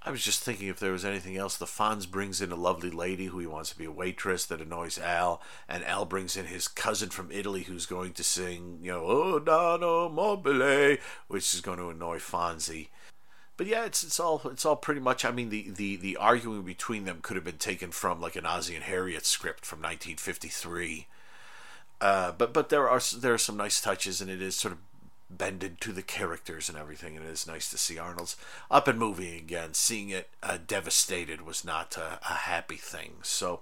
I 0.07 0.11
was 0.11 0.23
just 0.23 0.43
thinking 0.43 0.69
if 0.69 0.79
there 0.79 0.93
was 0.93 1.05
anything 1.05 1.39
else. 1.39 1.57
The 1.57 1.65
Fonz 1.65 2.11
brings 2.11 2.43
in 2.43 2.53
a 2.53 2.57
lovely 2.57 2.91
lady 2.91 3.27
who 3.27 3.39
he 3.39 3.47
wants 3.47 3.71
to 3.71 3.79
be 3.79 3.87
a 3.87 3.91
waitress 3.91 4.45
that 4.47 4.61
annoys 4.61 4.99
Al, 4.99 5.41
and 5.67 5.83
Al 5.85 6.05
brings 6.05 6.37
in 6.37 6.45
his 6.45 6.69
cousin 6.69 7.09
from 7.09 7.33
Italy 7.33 7.63
who's 7.63 7.87
going 7.87 8.13
to 8.15 8.25
sing, 8.25 8.81
you 8.83 8.93
know, 8.93 9.05
Oh 9.07 9.39
Nano 9.39 10.11
Mobile, 10.11 10.99
which 11.29 11.55
is 11.55 11.63
going 11.63 11.79
to 11.79 11.89
annoy 11.89 12.19
Fonzie. 12.19 12.89
But 13.57 13.67
yeah, 13.67 13.85
it's 13.85 14.03
it's 14.03 14.19
all 14.19 14.43
it's 14.47 14.65
all 14.65 14.77
pretty 14.77 15.01
much. 15.01 15.25
I 15.25 15.31
mean, 15.31 15.49
the, 15.49 15.71
the, 15.71 15.97
the 15.97 16.17
arguing 16.17 16.63
between 16.63 17.05
them 17.05 17.21
could 17.23 17.37
have 17.37 17.45
been 17.45 17.59
taken 17.59 17.93
from 17.93 18.21
like 18.21 18.37
an 18.37 18.47
Ozzie 18.47 18.75
and 18.75 18.85
Harriet 18.85 19.25
script 19.27 19.65
from 19.65 19.79
1953. 19.79 21.07
Uh, 22.01 22.33
but 22.33 22.53
but 22.53 22.69
there 22.69 22.89
are 22.89 23.01
there 23.17 23.35
are 23.35 23.39
some 23.39 23.57
nice 23.57 23.81
touches, 23.81 24.21
and 24.21 24.29
it 24.29 24.43
is 24.43 24.57
sort 24.57 24.73
of 24.73 24.79
bended 25.31 25.81
to 25.81 25.93
the 25.93 26.03
characters 26.03 26.69
and 26.69 26.77
everything. 26.77 27.17
And 27.17 27.25
it 27.25 27.31
is 27.31 27.47
nice 27.47 27.71
to 27.71 27.79
see 27.79 27.99
Arnold's 27.99 28.37
up 28.71 28.89
and 28.89 28.99
moving 28.99 29.35
again. 29.37 29.75
Seeing 29.75 30.11
it 30.11 30.31
uh, 30.43 30.59
devastated 30.67 31.43
was 31.43 31.65
not 31.65 31.97
a, 31.97 32.19
a 32.29 32.35
happy 32.35 32.77
thing. 32.77 33.15
So 33.23 33.61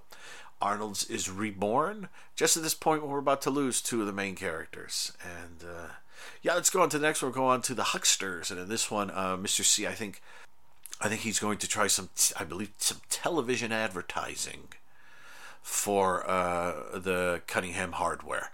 Arnold's 0.63 1.03
is 1.09 1.29
reborn 1.29 2.07
just 2.35 2.55
at 2.55 2.63
this 2.63 2.73
point 2.73 3.01
when 3.01 3.11
we're 3.11 3.19
about 3.19 3.41
to 3.41 3.49
lose 3.49 3.81
two 3.81 3.99
of 3.99 4.07
the 4.07 4.13
main 4.13 4.33
characters. 4.33 5.11
And 5.21 5.69
uh, 5.69 5.87
yeah, 6.41 6.53
let's 6.53 6.69
go 6.69 6.81
on 6.81 6.89
to 6.89 6.97
the 6.97 7.05
next 7.05 7.21
one. 7.21 7.31
We'll 7.31 7.41
go 7.41 7.47
on 7.47 7.61
to 7.63 7.75
the 7.75 7.83
Hucksters, 7.83 8.49
and 8.49 8.59
in 8.59 8.69
this 8.69 8.89
one, 8.89 9.11
uh, 9.11 9.35
Mr. 9.35 9.63
C, 9.63 9.85
I 9.85 9.91
think, 9.91 10.21
I 11.01 11.09
think 11.09 11.21
he's 11.21 11.39
going 11.39 11.57
to 11.57 11.67
try 11.67 11.87
some, 11.87 12.09
t- 12.15 12.33
I 12.39 12.45
believe, 12.45 12.71
some 12.77 13.01
television 13.09 13.73
advertising 13.73 14.69
for 15.61 16.29
uh, 16.29 16.97
the 16.97 17.41
Cunningham 17.45 17.93
hardware, 17.93 18.51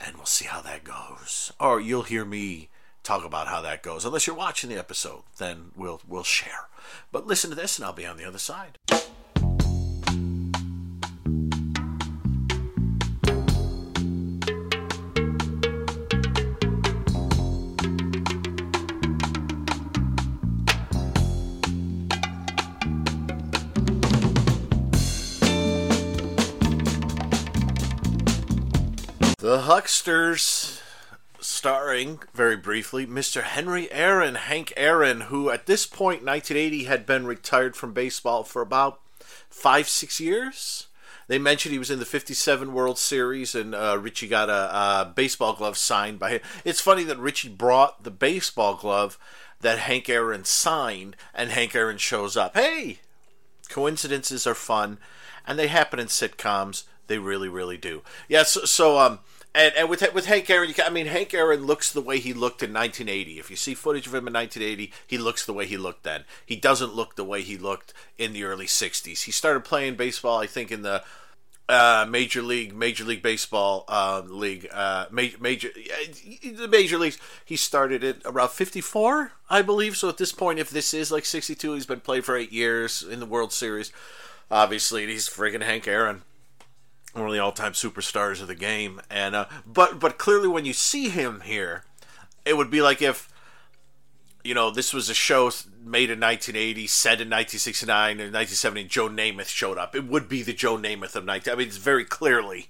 and 0.00 0.16
we'll 0.16 0.26
see 0.26 0.46
how 0.46 0.60
that 0.60 0.84
goes. 0.84 1.52
Or 1.58 1.80
you'll 1.80 2.02
hear 2.04 2.24
me 2.24 2.68
talk 3.02 3.24
about 3.24 3.48
how 3.48 3.60
that 3.62 3.82
goes. 3.82 4.04
Unless 4.04 4.28
you're 4.28 4.36
watching 4.36 4.70
the 4.70 4.78
episode, 4.78 5.22
then 5.38 5.72
we'll 5.74 6.00
we'll 6.06 6.22
share. 6.22 6.68
But 7.10 7.26
listen 7.26 7.50
to 7.50 7.56
this, 7.56 7.78
and 7.78 7.84
I'll 7.84 7.92
be 7.92 8.06
on 8.06 8.16
the 8.16 8.24
other 8.24 8.38
side. 8.38 8.78
The 29.48 29.60
Hucksters, 29.60 30.82
starring 31.40 32.20
very 32.34 32.54
briefly 32.54 33.06
Mr. 33.06 33.42
Henry 33.42 33.90
Aaron, 33.90 34.34
Hank 34.34 34.74
Aaron, 34.76 35.22
who 35.22 35.48
at 35.48 35.64
this 35.64 35.86
point, 35.86 36.22
1980, 36.22 36.84
had 36.84 37.06
been 37.06 37.26
retired 37.26 37.74
from 37.74 37.94
baseball 37.94 38.44
for 38.44 38.60
about 38.60 39.00
five, 39.48 39.88
six 39.88 40.20
years. 40.20 40.88
They 41.28 41.38
mentioned 41.38 41.72
he 41.72 41.78
was 41.78 41.90
in 41.90 41.98
the 41.98 42.04
57 42.04 42.74
World 42.74 42.98
Series, 42.98 43.54
and 43.54 43.74
uh, 43.74 43.96
Richie 43.98 44.28
got 44.28 44.50
a, 44.50 44.52
a 44.52 45.12
baseball 45.16 45.54
glove 45.54 45.78
signed 45.78 46.18
by 46.18 46.32
him. 46.32 46.40
It's 46.62 46.82
funny 46.82 47.04
that 47.04 47.16
Richie 47.18 47.48
brought 47.48 48.04
the 48.04 48.10
baseball 48.10 48.74
glove 48.74 49.18
that 49.62 49.78
Hank 49.78 50.10
Aaron 50.10 50.44
signed, 50.44 51.16
and 51.32 51.48
Hank 51.48 51.74
Aaron 51.74 51.96
shows 51.96 52.36
up. 52.36 52.54
Hey, 52.54 52.98
coincidences 53.70 54.46
are 54.46 54.54
fun, 54.54 54.98
and 55.46 55.58
they 55.58 55.68
happen 55.68 55.98
in 55.98 56.08
sitcoms. 56.08 56.82
They 57.06 57.16
really, 57.16 57.48
really 57.48 57.78
do. 57.78 58.02
Yeah. 58.28 58.42
So, 58.42 58.66
so 58.66 58.98
um, 58.98 59.20
and, 59.54 59.74
and 59.76 59.88
with 59.88 60.02
with 60.14 60.26
Hank 60.26 60.48
Aaron, 60.50 60.72
can, 60.72 60.86
I 60.86 60.90
mean, 60.90 61.06
Hank 61.06 61.32
Aaron 61.32 61.66
looks 61.66 61.90
the 61.90 62.00
way 62.00 62.18
he 62.18 62.32
looked 62.32 62.62
in 62.62 62.72
1980. 62.72 63.38
If 63.38 63.50
you 63.50 63.56
see 63.56 63.74
footage 63.74 64.06
of 64.06 64.14
him 64.14 64.26
in 64.28 64.34
1980, 64.34 64.92
he 65.06 65.18
looks 65.18 65.44
the 65.44 65.52
way 65.52 65.66
he 65.66 65.76
looked 65.76 66.04
then. 66.04 66.24
He 66.44 66.56
doesn't 66.56 66.94
look 66.94 67.16
the 67.16 67.24
way 67.24 67.42
he 67.42 67.56
looked 67.56 67.94
in 68.18 68.32
the 68.32 68.44
early 68.44 68.66
60s. 68.66 69.22
He 69.22 69.32
started 69.32 69.64
playing 69.64 69.96
baseball, 69.96 70.38
I 70.38 70.46
think, 70.46 70.70
in 70.70 70.82
the 70.82 71.02
uh, 71.68 72.06
major 72.08 72.42
league, 72.42 72.74
major 72.74 73.04
league 73.04 73.22
baseball 73.22 73.84
um, 73.88 74.38
league, 74.38 74.68
uh, 74.72 75.06
major, 75.10 75.38
major, 75.38 75.70
the 76.42 76.68
major 76.68 76.98
leagues. 76.98 77.18
He 77.44 77.56
started 77.56 78.04
it 78.04 78.22
around 78.24 78.50
'54, 78.50 79.32
I 79.48 79.62
believe. 79.62 79.96
So 79.96 80.08
at 80.08 80.18
this 80.18 80.32
point, 80.32 80.58
if 80.58 80.70
this 80.70 80.94
is 80.94 81.10
like 81.10 81.24
'62, 81.24 81.74
he's 81.74 81.86
been 81.86 82.00
playing 82.00 82.22
for 82.22 82.36
eight 82.36 82.52
years 82.52 83.02
in 83.02 83.20
the 83.20 83.26
World 83.26 83.52
Series. 83.52 83.92
Obviously, 84.50 85.06
he's 85.06 85.28
friggin' 85.28 85.62
Hank 85.62 85.86
Aaron 85.86 86.22
one 87.18 87.28
of 87.28 87.34
the 87.34 87.42
all-time 87.42 87.72
superstars 87.72 88.40
of 88.40 88.48
the 88.48 88.54
game. 88.54 89.00
And 89.10 89.34
uh, 89.34 89.46
but 89.66 89.98
but 89.98 90.18
clearly, 90.18 90.48
when 90.48 90.64
you 90.64 90.72
see 90.72 91.08
him 91.08 91.40
here, 91.40 91.84
it 92.44 92.56
would 92.56 92.70
be 92.70 92.82
like 92.82 93.02
if 93.02 93.28
you 94.44 94.54
know 94.54 94.70
this 94.70 94.92
was 94.92 95.08
a 95.08 95.14
show 95.14 95.50
made 95.84 96.10
in 96.10 96.20
1980, 96.20 96.86
set 96.86 97.20
in 97.20 97.28
1969 97.28 98.10
and 98.12 98.32
1970. 98.32 98.84
Joe 98.84 99.08
Namath 99.08 99.48
showed 99.48 99.78
up. 99.78 99.94
It 99.94 100.06
would 100.06 100.28
be 100.28 100.42
the 100.42 100.52
Joe 100.52 100.76
Namath 100.76 101.16
of 101.16 101.24
19. 101.24 101.52
I 101.52 101.56
mean, 101.56 101.68
it's 101.68 101.76
very 101.76 102.04
clearly 102.04 102.68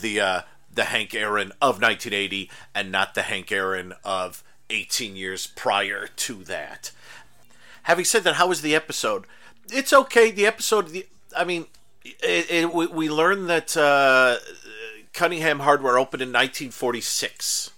the 0.00 0.20
uh, 0.20 0.40
the 0.72 0.84
Hank 0.84 1.14
Aaron 1.14 1.52
of 1.60 1.80
1980, 1.80 2.50
and 2.74 2.92
not 2.92 3.14
the 3.14 3.22
Hank 3.22 3.50
Aaron 3.50 3.94
of 4.04 4.44
18 4.70 5.16
years 5.16 5.46
prior 5.46 6.06
to 6.06 6.44
that. 6.44 6.92
Having 7.84 8.04
said 8.04 8.24
that, 8.24 8.34
how 8.34 8.48
was 8.48 8.60
the 8.60 8.74
episode? 8.74 9.24
It's 9.72 9.92
okay. 9.92 10.30
The 10.30 10.46
episode, 10.46 10.88
the, 10.88 11.06
I 11.36 11.44
mean, 11.44 11.66
it, 12.22 12.50
it, 12.50 12.74
we, 12.74 12.86
we 12.86 13.10
learned 13.10 13.48
that 13.48 13.76
uh, 13.76 14.36
Cunningham 15.12 15.60
Hardware 15.60 15.98
opened 15.98 16.22
in 16.22 16.28
1946. 16.28 17.70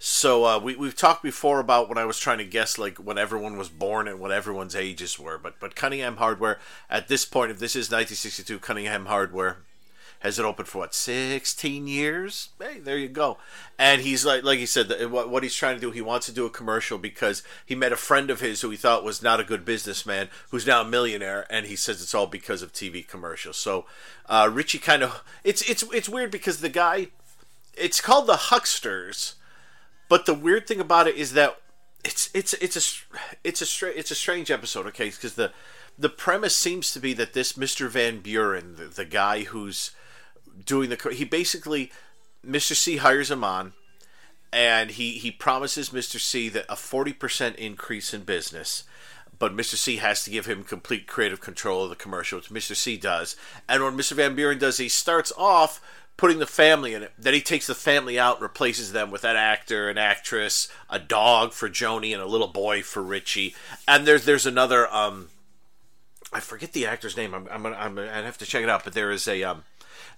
So 0.00 0.44
uh, 0.44 0.58
we 0.60 0.76
we've 0.76 0.96
talked 0.96 1.24
before 1.24 1.58
about 1.58 1.88
when 1.88 1.98
I 1.98 2.04
was 2.04 2.20
trying 2.20 2.38
to 2.38 2.44
guess 2.44 2.78
like 2.78 2.98
when 2.98 3.18
everyone 3.18 3.58
was 3.58 3.68
born 3.68 4.06
and 4.06 4.20
what 4.20 4.30
everyone's 4.30 4.76
ages 4.76 5.18
were, 5.18 5.38
but 5.38 5.58
but 5.58 5.74
Cunningham 5.74 6.18
Hardware 6.18 6.60
at 6.88 7.08
this 7.08 7.24
point, 7.24 7.50
if 7.50 7.58
this 7.58 7.74
is 7.74 7.90
1962, 7.90 8.60
Cunningham 8.60 9.06
Hardware 9.06 9.58
has 10.20 10.38
it 10.38 10.44
open 10.44 10.64
for 10.64 10.78
what 10.78 10.94
16 10.94 11.86
years? 11.86 12.50
Hey 12.60 12.78
there 12.78 12.98
you 12.98 13.08
go. 13.08 13.38
And 13.78 14.02
he's 14.02 14.24
like 14.24 14.42
like 14.42 14.58
he 14.58 14.66
said 14.66 15.10
what, 15.10 15.42
he's 15.42 15.54
trying 15.54 15.76
to 15.76 15.80
do 15.80 15.90
he 15.90 16.00
wants 16.00 16.26
to 16.26 16.32
do 16.32 16.46
a 16.46 16.50
commercial 16.50 16.98
because 16.98 17.42
he 17.64 17.74
met 17.74 17.92
a 17.92 17.96
friend 17.96 18.30
of 18.30 18.40
his 18.40 18.60
who 18.60 18.70
he 18.70 18.76
thought 18.76 19.04
was 19.04 19.22
not 19.22 19.40
a 19.40 19.44
good 19.44 19.64
businessman 19.64 20.28
who's 20.50 20.66
now 20.66 20.80
a 20.80 20.84
millionaire 20.84 21.46
and 21.50 21.66
he 21.66 21.76
says 21.76 22.02
it's 22.02 22.14
all 22.14 22.26
because 22.26 22.62
of 22.62 22.72
tv 22.72 23.06
commercials. 23.06 23.56
So 23.56 23.86
uh, 24.28 24.50
richie 24.52 24.78
kind 24.78 25.02
of 25.02 25.22
it's 25.44 25.62
it's 25.70 25.82
it's 25.92 26.08
weird 26.08 26.30
because 26.30 26.60
the 26.60 26.68
guy 26.68 27.08
it's 27.74 28.00
called 28.00 28.26
the 28.26 28.34
hucksters 28.34 29.34
but 30.08 30.26
the 30.26 30.34
weird 30.34 30.66
thing 30.66 30.80
about 30.80 31.06
it 31.06 31.16
is 31.16 31.32
that 31.34 31.60
it's 32.04 32.30
it's 32.34 32.54
it's 32.54 32.76
a 32.76 33.16
it's 33.44 33.60
a 33.60 33.66
stra- 33.66 33.92
it's 33.94 34.10
a 34.10 34.14
strange 34.14 34.50
episode 34.50 34.86
okay? 34.86 35.10
Because 35.10 35.34
the 35.34 35.52
the 35.98 36.08
premise 36.08 36.56
seems 36.56 36.92
to 36.92 37.00
be 37.00 37.12
that 37.14 37.32
this 37.32 37.54
Mr. 37.54 37.88
Van 37.88 38.20
Buren, 38.20 38.76
the, 38.76 38.84
the 38.84 39.04
guy 39.04 39.42
who's 39.42 39.90
doing 40.64 40.90
the 40.90 41.10
he 41.12 41.24
basically 41.24 41.90
Mr. 42.46 42.74
C 42.74 42.98
hires 42.98 43.30
him 43.30 43.44
on 43.44 43.72
and 44.52 44.92
he 44.92 45.12
he 45.12 45.30
promises 45.30 45.90
Mr. 45.90 46.18
C 46.18 46.48
that 46.48 46.66
a 46.68 46.74
40% 46.74 47.54
increase 47.56 48.14
in 48.14 48.22
business 48.22 48.84
but 49.38 49.56
Mr. 49.56 49.76
C 49.76 49.96
has 49.96 50.24
to 50.24 50.30
give 50.30 50.46
him 50.46 50.64
complete 50.64 51.06
creative 51.06 51.40
control 51.40 51.84
of 51.84 51.90
the 51.90 51.96
commercial, 51.96 52.38
which 52.38 52.50
Mr. 52.50 52.74
C 52.74 52.96
does. 52.96 53.36
And 53.68 53.82
what 53.82 53.94
Mr. 53.94 54.12
Van 54.12 54.34
Buren 54.34 54.58
does, 54.58 54.78
he 54.78 54.88
starts 54.88 55.32
off 55.36 55.80
putting 56.16 56.38
the 56.38 56.46
family 56.46 56.92
in 56.92 57.02
it. 57.02 57.12
Then 57.16 57.34
he 57.34 57.40
takes 57.40 57.66
the 57.66 57.74
family 57.74 58.18
out 58.18 58.36
and 58.36 58.42
replaces 58.42 58.92
them 58.92 59.10
with 59.10 59.22
that 59.22 59.36
actor, 59.36 59.88
an 59.88 59.96
actress, 59.96 60.68
a 60.90 60.98
dog 60.98 61.52
for 61.52 61.68
Joanie, 61.68 62.12
and 62.12 62.22
a 62.22 62.26
little 62.26 62.48
boy 62.48 62.82
for 62.82 63.02
Richie. 63.02 63.54
And 63.86 64.06
there's 64.06 64.24
there's 64.24 64.46
another 64.46 64.92
um, 64.92 65.28
I 66.32 66.40
forget 66.40 66.72
the 66.72 66.86
actor's 66.86 67.16
name. 67.16 67.32
I'm 67.34 67.48
I'm, 67.50 67.66
I'm 67.66 67.98
I 67.98 68.22
have 68.22 68.38
to 68.38 68.46
check 68.46 68.62
it 68.62 68.68
out. 68.68 68.84
But 68.84 68.94
there 68.94 69.12
is 69.12 69.28
a 69.28 69.44
um, 69.44 69.62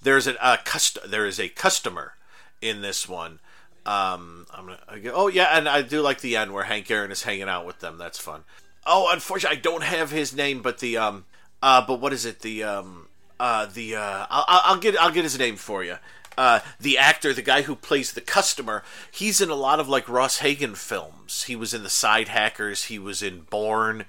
there's 0.03 0.27
a, 0.27 0.35
a 0.43 0.59
cust- 0.65 0.99
there 1.09 1.27
is 1.27 1.39
a 1.39 1.49
customer 1.49 2.15
in 2.61 2.83
this 2.83 3.09
one. 3.09 3.41
Um, 3.87 4.47
I'm 4.53 4.67
gonna, 4.67 5.01
go, 5.01 5.13
oh 5.15 5.29
yeah, 5.29 5.57
and 5.57 5.69
I 5.69 5.83
do 5.83 6.01
like 6.03 6.21
the 6.21 6.37
end 6.37 6.53
where 6.53 6.65
Hank 6.65 6.91
Aaron 6.91 7.11
is 7.11 7.23
hanging 7.23 7.49
out 7.49 7.67
with 7.67 7.81
them. 7.81 7.99
That's 7.99 8.19
fun. 8.19 8.45
Oh, 8.87 9.11
unfortunately, 9.13 9.59
I 9.59 9.61
don't 9.61 9.83
have 9.83 10.11
his 10.11 10.35
name, 10.35 10.63
but 10.63 10.79
the 10.79 10.97
um, 10.97 11.25
uh, 11.63 11.85
but 11.87 12.01
what 12.01 12.13
is 12.13 12.25
it? 12.25 12.41
The 12.41 12.63
um, 12.63 13.09
uh, 13.39 13.67
the 13.67 13.97
uh, 13.97 14.27
I'll, 14.31 14.45
I'll 14.65 14.79
get 14.79 15.01
I'll 15.01 15.11
get 15.11 15.25
his 15.25 15.39
name 15.39 15.57
for 15.57 15.83
you. 15.83 15.97
Uh, 16.37 16.61
the 16.79 16.97
actor, 16.97 17.35
the 17.35 17.43
guy 17.43 17.63
who 17.63 17.75
plays 17.75 18.13
the 18.13 18.21
customer, 18.21 18.83
he's 19.11 19.41
in 19.41 19.51
a 19.51 19.55
lot 19.55 19.81
of 19.81 19.89
like 19.89 20.09
Ross 20.09 20.39
Hagen 20.39 20.75
films. 20.75 21.45
He 21.45 21.57
was 21.57 21.75
in 21.75 21.83
the 21.83 21.89
Sidehackers. 21.89 22.87
He 22.87 22.99
was 22.99 23.23
in 23.23 23.43
Born. 23.43 24.05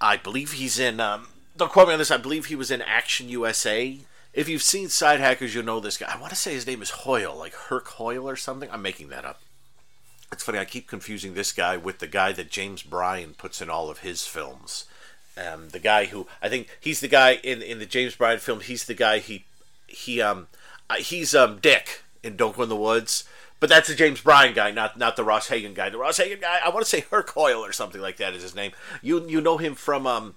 I 0.00 0.16
believe 0.16 0.52
he's 0.52 0.78
in. 0.78 1.00
Um, 1.00 1.28
don't 1.56 1.72
quote 1.72 1.88
me 1.88 1.94
on 1.94 1.98
this. 1.98 2.10
I 2.10 2.16
believe 2.18 2.46
he 2.46 2.56
was 2.56 2.70
in 2.70 2.82
Action 2.82 3.28
USA. 3.28 3.98
If 4.34 4.48
you've 4.48 4.62
seen 4.62 4.88
Sidehackers, 4.88 5.54
you'll 5.54 5.64
know 5.64 5.80
this 5.80 5.98
guy. 5.98 6.10
I 6.12 6.18
want 6.18 6.30
to 6.30 6.36
say 6.36 6.54
his 6.54 6.66
name 6.66 6.80
is 6.80 6.90
Hoyle, 6.90 7.36
like 7.36 7.54
Herc 7.54 7.86
Hoyle 7.88 8.28
or 8.28 8.36
something. 8.36 8.70
I'm 8.72 8.82
making 8.82 9.08
that 9.08 9.24
up. 9.24 9.40
It's 10.32 10.42
funny. 10.42 10.58
I 10.58 10.64
keep 10.64 10.88
confusing 10.88 11.34
this 11.34 11.52
guy 11.52 11.76
with 11.76 11.98
the 11.98 12.06
guy 12.06 12.32
that 12.32 12.50
James 12.50 12.82
Bryan 12.82 13.34
puts 13.34 13.60
in 13.60 13.68
all 13.68 13.90
of 13.90 13.98
his 13.98 14.26
films. 14.26 14.86
Um, 15.36 15.68
the 15.68 15.78
guy 15.78 16.06
who 16.06 16.26
I 16.40 16.48
think 16.48 16.68
he's 16.80 17.00
the 17.00 17.08
guy 17.08 17.34
in 17.42 17.60
in 17.60 17.78
the 17.78 17.86
James 17.86 18.14
Bryan 18.14 18.38
film. 18.38 18.60
He's 18.60 18.86
the 18.86 18.94
guy 18.94 19.18
he 19.18 19.44
he 19.86 20.22
um 20.22 20.48
uh, 20.88 20.96
he's 20.96 21.34
um 21.34 21.58
Dick 21.58 22.02
in 22.22 22.36
Don't 22.36 22.56
Go 22.56 22.62
in 22.62 22.68
the 22.70 22.76
Woods. 22.76 23.24
But 23.60 23.68
that's 23.68 23.88
the 23.88 23.94
James 23.94 24.20
Bryan 24.20 24.54
guy, 24.54 24.70
not 24.72 24.98
not 24.98 25.16
the 25.16 25.24
Ross 25.24 25.48
Hagen 25.48 25.74
guy. 25.74 25.90
The 25.90 25.98
Ross 25.98 26.16
Hagen 26.16 26.40
guy, 26.40 26.58
I 26.64 26.70
want 26.70 26.84
to 26.84 26.88
say 26.88 27.04
Herc 27.10 27.30
Hoyle 27.30 27.64
or 27.64 27.72
something 27.72 28.00
like 28.00 28.16
that 28.16 28.34
is 28.34 28.42
his 28.42 28.54
name. 28.54 28.72
You 29.02 29.26
you 29.28 29.40
know 29.40 29.58
him 29.58 29.74
from 29.74 30.06
um 30.06 30.34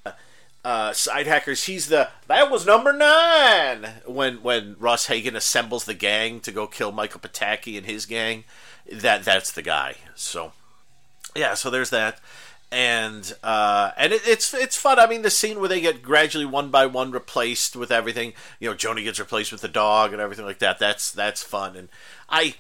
uh, 0.65 0.91
Sidehackers. 0.91 1.65
He's 1.65 1.88
the 1.88 2.10
that 2.28 2.49
was 2.49 2.65
number 2.65 2.91
nine 2.91 4.01
when 4.06 4.41
when 4.41 4.75
Ross 4.80 5.06
Hagen 5.06 5.36
assembles 5.36 5.86
the 5.86 5.93
gang 5.93 6.39
to 6.41 6.51
go 6.51 6.65
kill 6.65 6.91
Michael 6.91 7.21
Pataki 7.21 7.78
and 7.78 7.86
his 7.86 8.06
gang. 8.06 8.43
That 8.91 9.23
that's 9.23 9.51
the 9.51 9.62
guy. 9.62 9.95
So 10.15 10.54
yeah, 11.36 11.54
so 11.54 11.69
there's 11.69 11.91
that. 11.91 12.19
And 12.71 13.32
uh, 13.43 13.91
and 13.95 14.12
it, 14.12 14.28
it's 14.28 14.54
it's 14.56 14.75
fun. 14.75 14.97
I 14.97 15.06
mean, 15.06 15.21
the 15.21 15.30
scene 15.30 15.60
where 15.60 15.69
they 15.69 15.82
get 15.82 16.01
gradually 16.01 16.45
one 16.45 16.71
by 16.71 16.88
one 16.88 17.12
replaced 17.12 17.75
with 17.75 17.91
everything. 17.91 18.34
You 18.60 18.69
know, 18.69 18.75
Joanie 18.75 19.04
gets 19.04 19.19
replaced 19.19 19.51
with 19.51 19.62
the 19.62 19.67
dog 19.67 20.13
and 20.13 20.21
everything 20.21 20.45
like 20.45 20.60
that. 20.60 20.80
That's 20.80 21.12
that's 21.12 21.43
fun. 21.43 21.75
And 21.75 21.89
I 22.28 22.56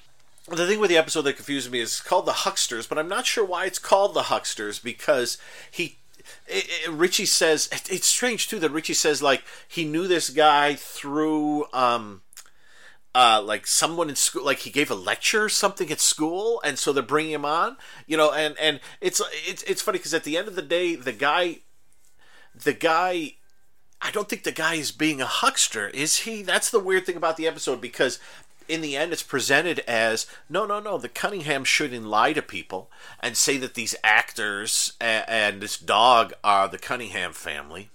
the 0.47 0.67
thing 0.67 0.79
with 0.79 0.91
the 0.91 0.97
episode 0.97 1.23
that 1.23 1.37
confuses 1.37 1.71
me 1.71 1.79
is 1.79 1.89
it's 1.89 2.01
called 2.01 2.27
the 2.27 2.33
Hucksters, 2.33 2.87
but 2.87 2.99
I'm 2.99 3.07
not 3.07 3.25
sure 3.25 3.43
why 3.43 3.65
it's 3.65 3.79
called 3.79 4.13
the 4.13 4.23
Hucksters 4.23 4.81
because 4.81 5.39
he. 5.71 5.97
It, 6.47 6.67
it, 6.85 6.91
Richie 6.91 7.25
says 7.25 7.67
it, 7.71 7.91
it's 7.91 8.07
strange 8.07 8.47
too 8.47 8.59
that 8.59 8.71
Richie 8.71 8.93
says 8.93 9.21
like 9.21 9.43
he 9.67 9.85
knew 9.85 10.07
this 10.07 10.29
guy 10.29 10.75
through 10.75 11.65
um 11.73 12.21
uh 13.15 13.41
like 13.43 13.65
someone 13.65 14.09
in 14.09 14.15
school 14.15 14.45
like 14.45 14.59
he 14.59 14.69
gave 14.69 14.91
a 14.91 14.95
lecture 14.95 15.45
or 15.45 15.49
something 15.49 15.91
at 15.91 15.99
school 15.99 16.61
and 16.63 16.77
so 16.77 16.93
they're 16.93 17.01
bringing 17.01 17.31
him 17.31 17.45
on 17.45 17.77
you 18.05 18.15
know 18.15 18.31
and 18.31 18.55
and 18.59 18.79
it's 19.01 19.21
it's 19.47 19.63
it's 19.63 19.81
funny 19.81 19.97
because 19.97 20.13
at 20.13 20.23
the 20.23 20.37
end 20.37 20.47
of 20.47 20.55
the 20.55 20.61
day 20.61 20.95
the 20.95 21.13
guy 21.13 21.59
the 22.53 22.73
guy 22.73 23.33
I 24.01 24.11
don't 24.11 24.29
think 24.29 24.43
the 24.43 24.51
guy 24.51 24.75
is 24.75 24.91
being 24.91 25.19
a 25.19 25.25
huckster, 25.25 25.87
is 25.87 26.17
he? 26.19 26.43
That's 26.43 26.69
the 26.69 26.79
weird 26.79 27.05
thing 27.07 27.15
about 27.15 27.37
the 27.37 27.47
episode 27.47 27.81
because 27.81 28.19
in 28.67 28.81
the 28.81 28.95
end 28.95 29.13
it's 29.13 29.23
presented 29.23 29.79
as 29.79 30.25
no 30.49 30.65
no 30.65 30.79
no 30.79 30.97
the 30.97 31.09
cunningham 31.09 31.63
shouldn't 31.63 32.05
lie 32.05 32.33
to 32.33 32.41
people 32.41 32.89
and 33.19 33.37
say 33.37 33.57
that 33.57 33.73
these 33.73 33.95
actors 34.03 34.93
and, 34.99 35.25
and 35.27 35.61
this 35.61 35.77
dog 35.77 36.33
are 36.43 36.67
the 36.67 36.77
cunningham 36.77 37.33
family. 37.33 37.89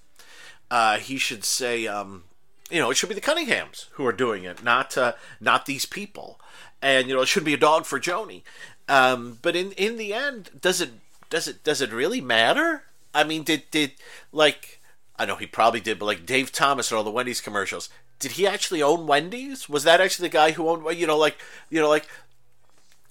Uh, 0.70 0.98
he 0.98 1.18
should 1.18 1.44
say 1.44 1.86
um, 1.86 2.24
you 2.70 2.78
know 2.78 2.90
it 2.90 2.96
should 2.96 3.08
be 3.08 3.14
the 3.14 3.20
cunninghams 3.20 3.86
who 3.92 4.06
are 4.06 4.12
doing 4.12 4.44
it 4.44 4.62
not 4.62 4.96
uh, 4.96 5.12
not 5.40 5.66
these 5.66 5.86
people. 5.86 6.40
And 6.82 7.08
you 7.08 7.14
know 7.14 7.22
it 7.22 7.28
should 7.28 7.44
be 7.44 7.54
a 7.54 7.58
dog 7.58 7.84
for 7.86 7.98
joanie. 7.98 8.44
Um, 8.88 9.38
but 9.42 9.56
in 9.56 9.72
in 9.72 9.96
the 9.96 10.12
end 10.12 10.50
does 10.60 10.80
it 10.80 10.90
does 11.28 11.48
it 11.48 11.64
does 11.64 11.80
it 11.80 11.92
really 11.92 12.20
matter? 12.20 12.84
I 13.14 13.24
mean 13.24 13.42
did 13.42 13.64
did 13.70 13.92
like 14.32 14.79
I 15.20 15.26
know 15.26 15.36
he 15.36 15.46
probably 15.46 15.80
did, 15.80 15.98
but 15.98 16.06
like 16.06 16.24
Dave 16.24 16.50
Thomas 16.50 16.90
and 16.90 16.96
all 16.96 17.04
the 17.04 17.10
Wendy's 17.10 17.42
commercials, 17.42 17.90
did 18.18 18.32
he 18.32 18.46
actually 18.46 18.82
own 18.82 19.06
Wendy's? 19.06 19.68
Was 19.68 19.84
that 19.84 20.00
actually 20.00 20.28
the 20.28 20.32
guy 20.32 20.52
who 20.52 20.66
owned? 20.66 20.98
You 20.98 21.06
know, 21.06 21.18
like 21.18 21.36
you 21.68 21.78
know, 21.78 21.90
like 21.90 22.08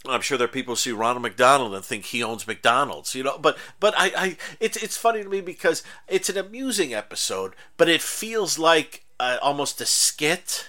I'm 0.08 0.22
sure 0.22 0.36
there 0.36 0.45
are 0.45 0.52
people 0.52 0.72
who 0.72 0.78
see 0.78 0.91
Ronald 0.91 1.22
McDonald 1.22 1.76
and 1.76 1.86
think 1.86 2.06
he 2.06 2.24
owns 2.24 2.48
McDonald's, 2.48 3.13
you 3.13 3.22
know. 3.22 3.38
But 3.38 3.60
but 3.80 3.93
I, 3.95 4.12
I 4.17 4.38
it's 4.60 4.76
it's 4.78 4.98
funny 4.98 5.22
to 5.22 5.30
me 5.30 5.39
because 5.39 5.84
it's 6.08 6.30
an 6.30 6.38
amusing 6.38 6.95
episode, 6.95 7.54
but 7.78 7.88
it 7.88 8.02
feels 8.02 8.58
like 8.58 9.04
uh, 9.19 9.38
almost 9.39 9.80
a 9.80 9.86
skit 9.86 10.67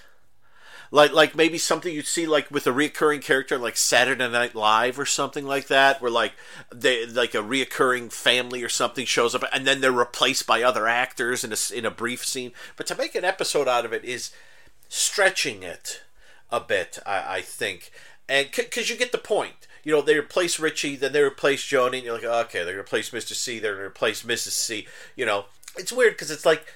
like 0.91 1.13
like 1.13 1.37
maybe 1.37 1.59
something 1.59 1.95
you'd 1.95 2.07
see 2.07 2.27
like 2.27 2.51
with 2.51 2.67
a 2.67 2.71
reoccurring 2.71 3.23
character 3.23 3.57
like 3.57 3.77
Saturday 3.77 4.29
Night 4.29 4.55
Live 4.55 4.99
or 4.99 5.07
something 5.07 5.45
like 5.45 5.69
that, 5.69 6.03
where 6.03 6.11
like 6.11 6.33
they 6.75 7.07
like 7.07 7.35
a 7.35 7.39
reoccurring 7.39 8.13
family 8.13 8.63
or 8.63 8.69
something 8.69 9.07
shows 9.07 9.35
up 9.35 9.45
and 9.53 9.67
then 9.67 9.81
they're 9.81 9.93
replaced 9.93 10.47
by 10.47 10.63
other 10.63 10.89
actors 10.89 11.45
in 11.45 11.53
a 11.53 11.79
in 11.79 11.87
a 11.87 11.91
brief 11.91 12.25
scene. 12.25 12.53
But 12.77 12.87
to 12.89 12.97
make 12.97 13.15
an 13.15 13.25
episode 13.25 13.69
out 13.69 13.85
of 13.85 13.93
it 13.93 14.05
is 14.05 14.33
stretching 14.89 15.63
it 15.63 16.03
a 16.51 16.61
bit, 16.61 16.99
I, 17.07 17.37
I 17.37 17.41
think, 17.43 17.93
and 18.29 18.49
because 18.51 18.91
you 18.91 18.97
get 18.97 19.13
the 19.13 19.19
point. 19.19 19.55
You 19.83 19.93
know, 19.93 20.03
they 20.03 20.19
replace 20.19 20.61
Richie, 20.61 20.97
then 20.97 21.13
they 21.13 21.23
replace 21.23 21.65
Joanie, 21.65 21.99
and 21.99 22.05
you're 22.05 22.15
like, 22.15 22.25
okay, 22.25 22.59
they're 22.59 22.75
going 22.75 22.77
to 22.77 22.81
replace 22.83 23.11
Mr. 23.11 23.33
C, 23.33 23.59
they're 23.59 23.73
going 23.73 23.85
to 23.85 23.89
replace 23.89 24.25
Mrs. 24.25 24.51
C. 24.51 24.87
You 25.17 25.25
know, 25.25 25.47
it's 25.75 25.91
weird 25.91 26.13
because 26.13 26.31
it's 26.31 26.45
like 26.45 26.67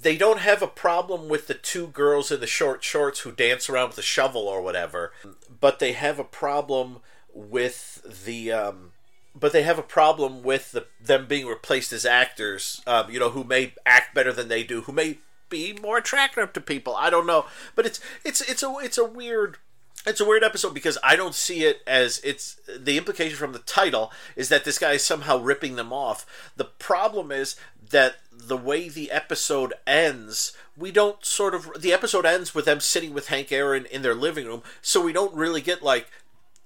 they 0.00 0.16
don't 0.16 0.40
have 0.40 0.62
a 0.62 0.66
problem 0.66 1.28
with 1.28 1.46
the 1.46 1.54
two 1.54 1.86
girls 1.88 2.30
in 2.30 2.40
the 2.40 2.46
short 2.46 2.82
shorts 2.82 3.20
who 3.20 3.32
dance 3.32 3.68
around 3.68 3.88
with 3.88 3.98
a 3.98 4.02
shovel 4.02 4.42
or 4.42 4.60
whatever, 4.60 5.12
but 5.60 5.78
they 5.78 5.92
have 5.92 6.18
a 6.18 6.24
problem 6.24 6.98
with 7.32 8.24
the. 8.24 8.52
Um, 8.52 8.92
but 9.36 9.52
they 9.52 9.64
have 9.64 9.80
a 9.80 9.82
problem 9.82 10.44
with 10.44 10.70
the, 10.70 10.86
them 11.02 11.26
being 11.26 11.46
replaced 11.46 11.92
as 11.92 12.06
actors, 12.06 12.80
um, 12.86 13.10
you 13.10 13.18
know, 13.18 13.30
who 13.30 13.42
may 13.42 13.74
act 13.84 14.14
better 14.14 14.32
than 14.32 14.46
they 14.46 14.62
do, 14.62 14.82
who 14.82 14.92
may 14.92 15.18
be 15.48 15.76
more 15.82 15.98
attractive 15.98 16.52
to 16.52 16.60
people. 16.60 16.94
I 16.94 17.10
don't 17.10 17.26
know, 17.26 17.46
but 17.74 17.86
it's 17.86 18.00
it's 18.24 18.40
it's 18.42 18.62
a 18.62 18.72
it's 18.80 18.98
a 18.98 19.04
weird 19.04 19.58
it's 20.06 20.20
a 20.20 20.24
weird 20.24 20.44
episode 20.44 20.74
because 20.74 20.98
I 21.02 21.16
don't 21.16 21.34
see 21.34 21.64
it 21.64 21.82
as 21.86 22.20
it's 22.22 22.60
the 22.78 22.98
implication 22.98 23.36
from 23.36 23.52
the 23.52 23.58
title 23.60 24.12
is 24.36 24.48
that 24.50 24.64
this 24.64 24.78
guy 24.78 24.92
is 24.92 25.04
somehow 25.04 25.38
ripping 25.38 25.76
them 25.76 25.92
off. 25.92 26.52
The 26.56 26.64
problem 26.64 27.32
is 27.32 27.56
that 27.90 28.16
the 28.36 28.56
way 28.56 28.88
the 28.88 29.10
episode 29.10 29.74
ends, 29.86 30.56
we 30.76 30.90
don't 30.90 31.24
sort 31.24 31.54
of 31.54 31.70
the 31.80 31.92
episode 31.92 32.26
ends 32.26 32.54
with 32.54 32.64
them 32.64 32.80
sitting 32.80 33.14
with 33.14 33.28
Hank 33.28 33.52
Aaron 33.52 33.86
in 33.86 34.02
their 34.02 34.14
living 34.14 34.46
room, 34.46 34.62
so 34.82 35.02
we 35.02 35.12
don't 35.12 35.34
really 35.34 35.60
get 35.60 35.82
like 35.82 36.10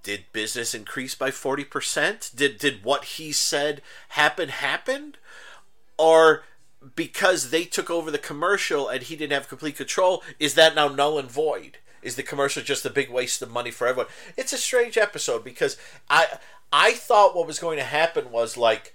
did 0.03 0.25
business 0.33 0.75
increase 0.75 1.15
by 1.15 1.31
40%? 1.31 2.35
Did 2.35 2.59
did 2.59 2.85
what 2.85 3.05
he 3.05 3.33
said 3.33 3.83
happen 4.11 4.49
happened? 4.49 5.19
Or 5.99 6.45
because 6.95 7.51
they 7.51 7.65
took 7.65 7.91
over 7.91 8.11
the 8.11 8.19
commercial 8.19 8.89
and 8.89 9.03
he 9.03 9.17
didn't 9.17 9.33
have 9.33 9.49
complete 9.49 9.77
control, 9.77 10.23
is 10.39 10.55
that 10.55 10.75
now 10.75 10.89
null 10.89 11.19
and 11.19 11.31
void? 11.31 11.79
Is 12.01 12.15
the 12.17 12.23
commercial 12.23 12.63
just 12.63 12.87
a 12.87 12.91
big 12.91 13.11
waste 13.11 13.43
of 13.43 13.51
money 13.51 13.71
for 13.71 13.87
everyone? 13.87 14.11
It's 14.37 14.53
a 14.53 14.59
strange 14.59 14.97
episode 14.97 15.45
because 15.45 15.77
I 16.09 16.39
I 16.73 16.93
thought 16.93 17.35
what 17.35 17.47
was 17.47 17.59
going 17.59 17.79
to 17.79 17.85
happen 17.85 18.31
was 18.31 18.57
like 18.57 18.95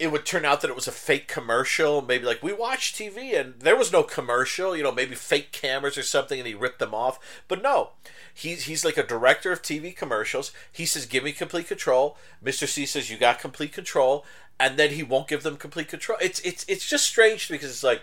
it 0.00 0.10
would 0.10 0.24
turn 0.24 0.46
out 0.46 0.62
that 0.62 0.70
it 0.70 0.74
was 0.74 0.88
a 0.88 0.92
fake 0.92 1.28
commercial. 1.28 2.00
Maybe 2.00 2.24
like 2.24 2.42
we 2.42 2.54
watched 2.54 2.96
TV 2.96 3.38
and 3.38 3.60
there 3.60 3.76
was 3.76 3.92
no 3.92 4.02
commercial. 4.02 4.74
You 4.74 4.82
know, 4.82 4.90
maybe 4.90 5.14
fake 5.14 5.52
cameras 5.52 5.98
or 5.98 6.02
something, 6.02 6.38
and 6.40 6.48
he 6.48 6.54
ripped 6.54 6.78
them 6.78 6.94
off. 6.94 7.18
But 7.48 7.62
no, 7.62 7.90
he's 8.32 8.64
he's 8.64 8.82
like 8.82 8.96
a 8.96 9.06
director 9.06 9.52
of 9.52 9.60
TV 9.60 9.94
commercials. 9.94 10.52
He 10.72 10.86
says, 10.86 11.04
"Give 11.04 11.22
me 11.22 11.32
complete 11.32 11.68
control." 11.68 12.16
Mister 12.40 12.66
C 12.66 12.86
says, 12.86 13.10
"You 13.10 13.18
got 13.18 13.40
complete 13.40 13.74
control," 13.74 14.24
and 14.58 14.78
then 14.78 14.92
he 14.92 15.02
won't 15.02 15.28
give 15.28 15.42
them 15.42 15.58
complete 15.58 15.88
control. 15.88 16.16
It's 16.22 16.40
it's 16.40 16.64
it's 16.66 16.88
just 16.88 17.04
strange 17.04 17.50
because 17.50 17.70
it's 17.70 17.84
like 17.84 18.00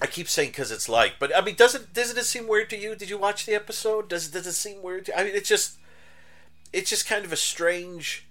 I 0.00 0.06
keep 0.06 0.28
saying 0.28 0.50
because 0.50 0.70
it's 0.70 0.88
like, 0.88 1.14
but 1.18 1.36
I 1.36 1.40
mean, 1.40 1.56
doesn't 1.56 1.92
doesn't 1.92 2.16
it 2.16 2.26
seem 2.26 2.46
weird 2.46 2.70
to 2.70 2.78
you? 2.78 2.94
Did 2.94 3.10
you 3.10 3.18
watch 3.18 3.44
the 3.44 3.54
episode? 3.54 4.08
Does 4.08 4.28
does 4.28 4.46
it 4.46 4.52
seem 4.52 4.82
weird? 4.82 5.06
To, 5.06 5.18
I 5.18 5.24
mean, 5.24 5.34
it's 5.34 5.48
just 5.48 5.78
it's 6.72 6.90
just 6.90 7.08
kind 7.08 7.24
of 7.24 7.32
a 7.32 7.36
strange 7.36 8.24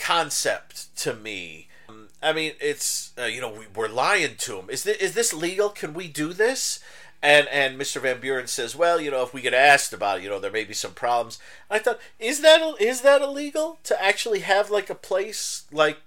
concept 0.00 0.96
to 0.98 1.14
me. 1.14 1.68
Um, 1.88 2.08
I 2.22 2.32
mean, 2.32 2.52
it's 2.60 3.12
uh, 3.18 3.24
you 3.24 3.40
know 3.40 3.50
we, 3.50 3.66
we're 3.74 3.88
lying 3.88 4.36
to 4.38 4.58
him. 4.58 4.70
Is 4.70 4.84
this, 4.84 4.96
is 4.98 5.14
this 5.14 5.32
legal? 5.32 5.68
Can 5.68 5.94
we 5.94 6.08
do 6.08 6.32
this? 6.32 6.80
And 7.22 7.46
and 7.48 7.78
Mr. 7.78 8.00
Van 8.00 8.18
Buren 8.18 8.46
says, 8.46 8.74
well, 8.74 9.00
you 9.00 9.10
know, 9.10 9.22
if 9.22 9.34
we 9.34 9.42
get 9.42 9.52
asked 9.52 9.92
about 9.92 10.18
it, 10.18 10.24
you 10.24 10.30
know, 10.30 10.40
there 10.40 10.50
may 10.50 10.64
be 10.64 10.72
some 10.72 10.92
problems. 10.92 11.38
I 11.70 11.78
thought, 11.78 12.00
is 12.18 12.40
that 12.40 12.62
is 12.80 13.02
that 13.02 13.22
illegal 13.22 13.78
to 13.84 14.02
actually 14.02 14.40
have 14.40 14.70
like 14.70 14.88
a 14.88 14.94
place 14.94 15.64
like 15.70 15.98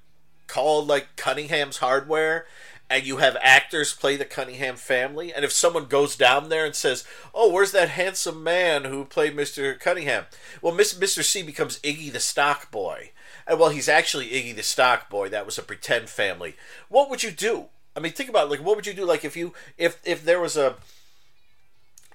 called 0.48 0.88
like 0.88 1.16
Cunningham's 1.16 1.78
Hardware? 1.78 2.46
and 2.90 3.08
you 3.08 3.18
have 3.18 3.36
actors 3.42 3.94
play 3.94 4.18
the 4.18 4.26
Cunningham 4.26 4.76
family, 4.76 5.34
and 5.34 5.44
if 5.44 5.52
someone 5.52 5.86
goes 5.86 6.16
down 6.16 6.50
there 6.50 6.64
and 6.64 6.76
says, 6.76 7.04
"Oh, 7.34 7.52
where's 7.52 7.72
that 7.72 7.90
handsome 7.90 8.44
man 8.44 8.84
who 8.84 9.04
played 9.04 9.36
Mr. 9.36 9.80
Cunningham?" 9.80 10.26
Well, 10.62 10.74
Mr. 10.74 11.24
C 11.24 11.42
becomes 11.42 11.80
Iggy 11.80 12.12
the 12.12 12.20
Stock 12.20 12.70
Boy, 12.70 13.12
well, 13.48 13.70
he's 13.70 13.90
actually 13.90 14.30
Iggy 14.30 14.56
the 14.56 14.64
Stock 14.64 15.10
Boy. 15.10 15.30
That 15.30 15.46
was 15.46 15.58
a 15.58 15.64
pretend 15.64 16.10
family. 16.10 16.56
What 16.90 17.10
would 17.10 17.24
you 17.24 17.32
do? 17.32 17.66
I 17.96 18.00
mean, 18.00 18.14
think 18.14 18.30
about 18.30 18.48
it, 18.48 18.52
like 18.52 18.66
what 18.66 18.76
would 18.76 18.88
you 18.88 18.94
do? 18.94 19.06
Like 19.06 19.24
if 19.24 19.38
you 19.38 19.54
if 19.78 20.00
if 20.04 20.24
there 20.24 20.40
was 20.40 20.58
a 20.58 20.76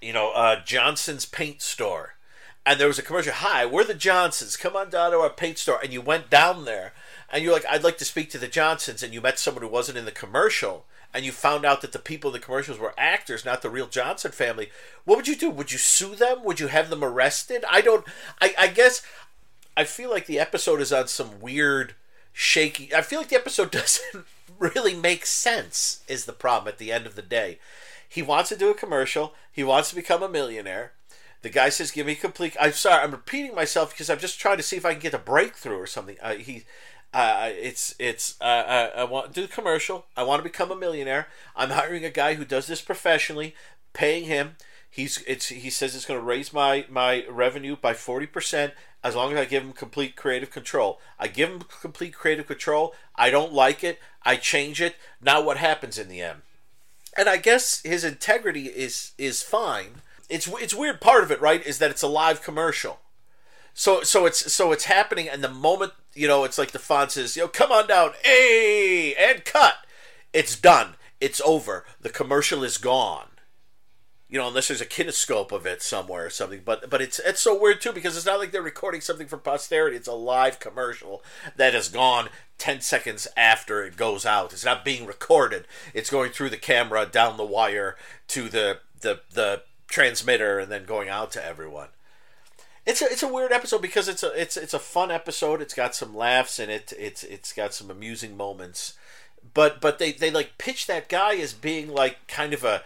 you 0.00 0.12
know 0.12 0.32
uh, 0.32 0.62
Johnson's 0.64 1.26
paint 1.26 1.62
store, 1.62 2.14
and 2.66 2.80
there 2.80 2.88
was 2.88 2.98
a 2.98 3.02
commercial. 3.02 3.32
Hi, 3.32 3.64
we're 3.64 3.84
the 3.84 3.94
Johnsons. 3.94 4.56
Come 4.56 4.76
on 4.76 4.90
down 4.90 5.12
to 5.12 5.18
our 5.18 5.30
paint 5.30 5.58
store, 5.58 5.78
and 5.82 5.92
you 5.92 6.00
went 6.00 6.30
down 6.30 6.64
there 6.64 6.92
and 7.30 7.44
you're 7.44 7.52
like, 7.52 7.66
I'd 7.68 7.84
like 7.84 7.98
to 7.98 8.04
speak 8.04 8.30
to 8.30 8.38
the 8.38 8.48
Johnsons, 8.48 9.02
and 9.02 9.12
you 9.12 9.20
met 9.20 9.38
someone 9.38 9.62
who 9.62 9.68
wasn't 9.68 9.98
in 9.98 10.04
the 10.04 10.12
commercial, 10.12 10.86
and 11.12 11.24
you 11.24 11.32
found 11.32 11.64
out 11.64 11.82
that 11.82 11.92
the 11.92 11.98
people 11.98 12.30
in 12.30 12.32
the 12.32 12.44
commercials 12.44 12.78
were 12.78 12.94
actors, 12.96 13.44
not 13.44 13.62
the 13.62 13.70
real 13.70 13.86
Johnson 13.86 14.32
family, 14.32 14.70
what 15.04 15.16
would 15.16 15.28
you 15.28 15.36
do? 15.36 15.50
Would 15.50 15.72
you 15.72 15.78
sue 15.78 16.14
them? 16.14 16.44
Would 16.44 16.60
you 16.60 16.68
have 16.68 16.90
them 16.90 17.04
arrested? 17.04 17.64
I 17.70 17.80
don't. 17.80 18.04
I, 18.40 18.54
I 18.58 18.66
guess 18.68 19.02
I 19.78 19.84
feel 19.84 20.10
like 20.10 20.26
the 20.26 20.40
episode 20.40 20.80
is 20.80 20.92
on 20.92 21.06
some 21.06 21.40
weird 21.40 21.94
shaky. 22.32 22.92
I 22.92 23.00
feel 23.00 23.20
like 23.20 23.28
the 23.28 23.36
episode 23.36 23.70
doesn't 23.70 24.26
really 24.58 24.92
make 24.92 25.24
sense. 25.24 26.02
Is 26.08 26.24
the 26.24 26.32
problem 26.32 26.66
at 26.66 26.78
the 26.78 26.90
end 26.90 27.06
of 27.06 27.14
the 27.14 27.22
day? 27.22 27.60
He 28.08 28.20
wants 28.20 28.48
to 28.48 28.56
do 28.56 28.72
a 28.72 28.74
commercial. 28.74 29.34
He 29.52 29.62
wants 29.62 29.90
to 29.90 29.94
become 29.94 30.20
a 30.20 30.28
millionaire. 30.28 30.94
The 31.42 31.48
guy 31.48 31.68
says, 31.68 31.92
"Give 31.92 32.08
me 32.08 32.16
complete." 32.16 32.56
I'm 32.60 32.72
sorry, 32.72 33.04
I'm 33.04 33.12
repeating 33.12 33.54
myself 33.54 33.90
because 33.92 34.10
I'm 34.10 34.18
just 34.18 34.40
trying 34.40 34.56
to 34.56 34.64
see 34.64 34.74
if 34.74 34.84
I 34.84 34.94
can 34.94 35.00
get 35.00 35.14
a 35.14 35.18
breakthrough 35.18 35.78
or 35.78 35.86
something. 35.86 36.16
Uh, 36.20 36.34
he, 36.34 36.64
uh, 37.14 37.50
it's 37.52 37.94
it's. 38.00 38.34
Uh, 38.40 38.90
I, 38.96 39.02
I 39.02 39.04
want 39.04 39.32
to 39.32 39.40
do 39.40 39.46
the 39.46 39.52
commercial. 39.52 40.06
I 40.16 40.24
want 40.24 40.40
to 40.40 40.50
become 40.50 40.72
a 40.72 40.76
millionaire. 40.76 41.28
I'm 41.54 41.70
hiring 41.70 42.04
a 42.04 42.10
guy 42.10 42.34
who 42.34 42.44
does 42.44 42.66
this 42.66 42.82
professionally, 42.82 43.54
paying 43.92 44.24
him. 44.24 44.56
He's 44.90 45.22
it's 45.28 45.48
he 45.48 45.70
says 45.70 45.94
it's 45.94 46.06
going 46.06 46.18
to 46.18 46.26
raise 46.26 46.52
my 46.52 46.84
my 46.88 47.24
revenue 47.28 47.76
by 47.76 47.94
forty 47.94 48.26
percent 48.26 48.72
as 49.08 49.16
long 49.16 49.32
as 49.32 49.38
I 49.38 49.46
give 49.46 49.62
him 49.62 49.72
complete 49.72 50.16
creative 50.16 50.50
control. 50.50 51.00
I 51.18 51.28
give 51.28 51.48
him 51.48 51.62
complete 51.80 52.14
creative 52.14 52.46
control. 52.46 52.94
I 53.16 53.30
don't 53.30 53.52
like 53.52 53.82
it. 53.82 53.98
I 54.22 54.36
change 54.36 54.80
it. 54.82 54.96
Now 55.20 55.40
what 55.40 55.56
happens 55.56 55.98
in 55.98 56.08
the 56.08 56.20
end? 56.20 56.42
And 57.16 57.28
I 57.28 57.38
guess 57.38 57.80
his 57.82 58.04
integrity 58.04 58.66
is 58.66 59.12
is 59.16 59.42
fine. 59.42 60.02
It's 60.28 60.46
it's 60.46 60.74
weird 60.74 61.00
part 61.00 61.24
of 61.24 61.30
it, 61.30 61.40
right? 61.40 61.64
Is 61.66 61.78
that 61.78 61.90
it's 61.90 62.02
a 62.02 62.08
live 62.08 62.42
commercial. 62.42 63.00
So 63.72 64.02
so 64.02 64.26
it's 64.26 64.52
so 64.52 64.72
it's 64.72 64.84
happening 64.84 65.28
and 65.28 65.42
the 65.42 65.48
moment, 65.48 65.92
you 66.14 66.28
know, 66.28 66.44
it's 66.44 66.58
like 66.58 66.72
the 66.72 66.78
font 66.78 67.12
says, 67.12 67.36
"Yo, 67.36 67.48
come 67.48 67.72
on 67.72 67.86
down. 67.88 68.12
Hey, 68.22 69.14
and 69.14 69.44
cut." 69.44 69.76
It's 70.34 70.54
done. 70.54 70.96
It's 71.20 71.40
over. 71.40 71.86
The 72.00 72.10
commercial 72.10 72.62
is 72.62 72.76
gone 72.76 73.27
you 74.28 74.38
know, 74.38 74.48
unless 74.48 74.68
there's 74.68 74.80
a 74.80 74.86
kinescope 74.86 75.52
of 75.52 75.64
it 75.66 75.82
somewhere 75.82 76.26
or 76.26 76.30
something. 76.30 76.60
But 76.64 76.90
but 76.90 77.00
it's 77.00 77.18
it's 77.20 77.40
so 77.40 77.58
weird 77.58 77.80
too 77.80 77.92
because 77.92 78.16
it's 78.16 78.26
not 78.26 78.38
like 78.38 78.50
they're 78.50 78.62
recording 78.62 79.00
something 79.00 79.26
for 79.26 79.38
posterity. 79.38 79.96
It's 79.96 80.08
a 80.08 80.12
live 80.12 80.60
commercial 80.60 81.22
that 81.56 81.74
is 81.74 81.88
gone 81.88 82.28
ten 82.58 82.80
seconds 82.80 83.26
after 83.36 83.84
it 83.84 83.96
goes 83.96 84.26
out. 84.26 84.52
It's 84.52 84.64
not 84.64 84.84
being 84.84 85.06
recorded. 85.06 85.66
It's 85.94 86.10
going 86.10 86.30
through 86.30 86.50
the 86.50 86.58
camera 86.58 87.06
down 87.06 87.36
the 87.36 87.44
wire 87.44 87.96
to 88.28 88.48
the 88.48 88.80
the 89.00 89.20
the 89.32 89.62
transmitter 89.86 90.58
and 90.58 90.70
then 90.70 90.84
going 90.84 91.08
out 91.08 91.30
to 91.32 91.44
everyone. 91.44 91.88
It's 92.84 93.02
a, 93.02 93.06
it's 93.06 93.22
a 93.22 93.32
weird 93.32 93.52
episode 93.52 93.82
because 93.82 94.08
it's 94.08 94.22
a 94.22 94.30
it's 94.40 94.58
it's 94.58 94.74
a 94.74 94.78
fun 94.78 95.10
episode. 95.10 95.62
It's 95.62 95.74
got 95.74 95.94
some 95.94 96.14
laughs 96.14 96.58
in 96.58 96.68
it. 96.68 96.92
It's 96.98 97.22
it's 97.24 97.54
got 97.54 97.72
some 97.72 97.90
amusing 97.90 98.36
moments 98.36 98.94
but 99.54 99.80
but 99.80 99.98
they 99.98 100.12
they 100.12 100.30
like 100.30 100.58
pitch 100.58 100.86
that 100.86 101.08
guy 101.08 101.36
as 101.36 101.52
being 101.52 101.92
like 101.92 102.26
kind 102.26 102.52
of 102.52 102.64
a 102.64 102.82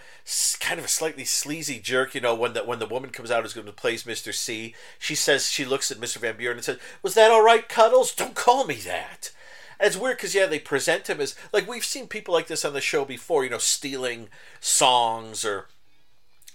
kind 0.60 0.78
of 0.78 0.84
a 0.84 0.88
slightly 0.88 1.24
sleazy 1.24 1.78
jerk 1.78 2.14
you 2.14 2.20
know 2.20 2.34
when 2.34 2.52
the 2.52 2.64
when 2.64 2.78
the 2.78 2.86
woman 2.86 3.10
comes 3.10 3.30
out 3.30 3.42
who's 3.42 3.52
going 3.52 3.66
to 3.66 3.72
place 3.72 4.04
mr 4.04 4.32
c. 4.32 4.74
She 4.98 5.14
says 5.14 5.48
she 5.48 5.64
looks 5.64 5.90
at 5.90 5.98
mr 5.98 6.18
van 6.18 6.36
buren 6.36 6.56
and 6.56 6.64
says 6.64 6.78
was 7.02 7.14
that 7.14 7.30
all 7.30 7.42
right 7.42 7.68
cuddles? 7.68 8.14
Don't 8.14 8.34
call 8.34 8.64
me 8.64 8.76
that. 8.76 9.32
It's 9.80 9.96
weird 9.96 10.18
because 10.18 10.34
yeah 10.34 10.46
they 10.46 10.58
present 10.58 11.08
him 11.08 11.20
as 11.20 11.34
like 11.52 11.68
we've 11.68 11.84
seen 11.84 12.06
people 12.06 12.32
like 12.32 12.46
this 12.46 12.64
on 12.64 12.72
the 12.72 12.80
show 12.80 13.04
before 13.04 13.44
you 13.44 13.50
know 13.50 13.58
stealing 13.58 14.28
songs 14.60 15.44
or 15.44 15.68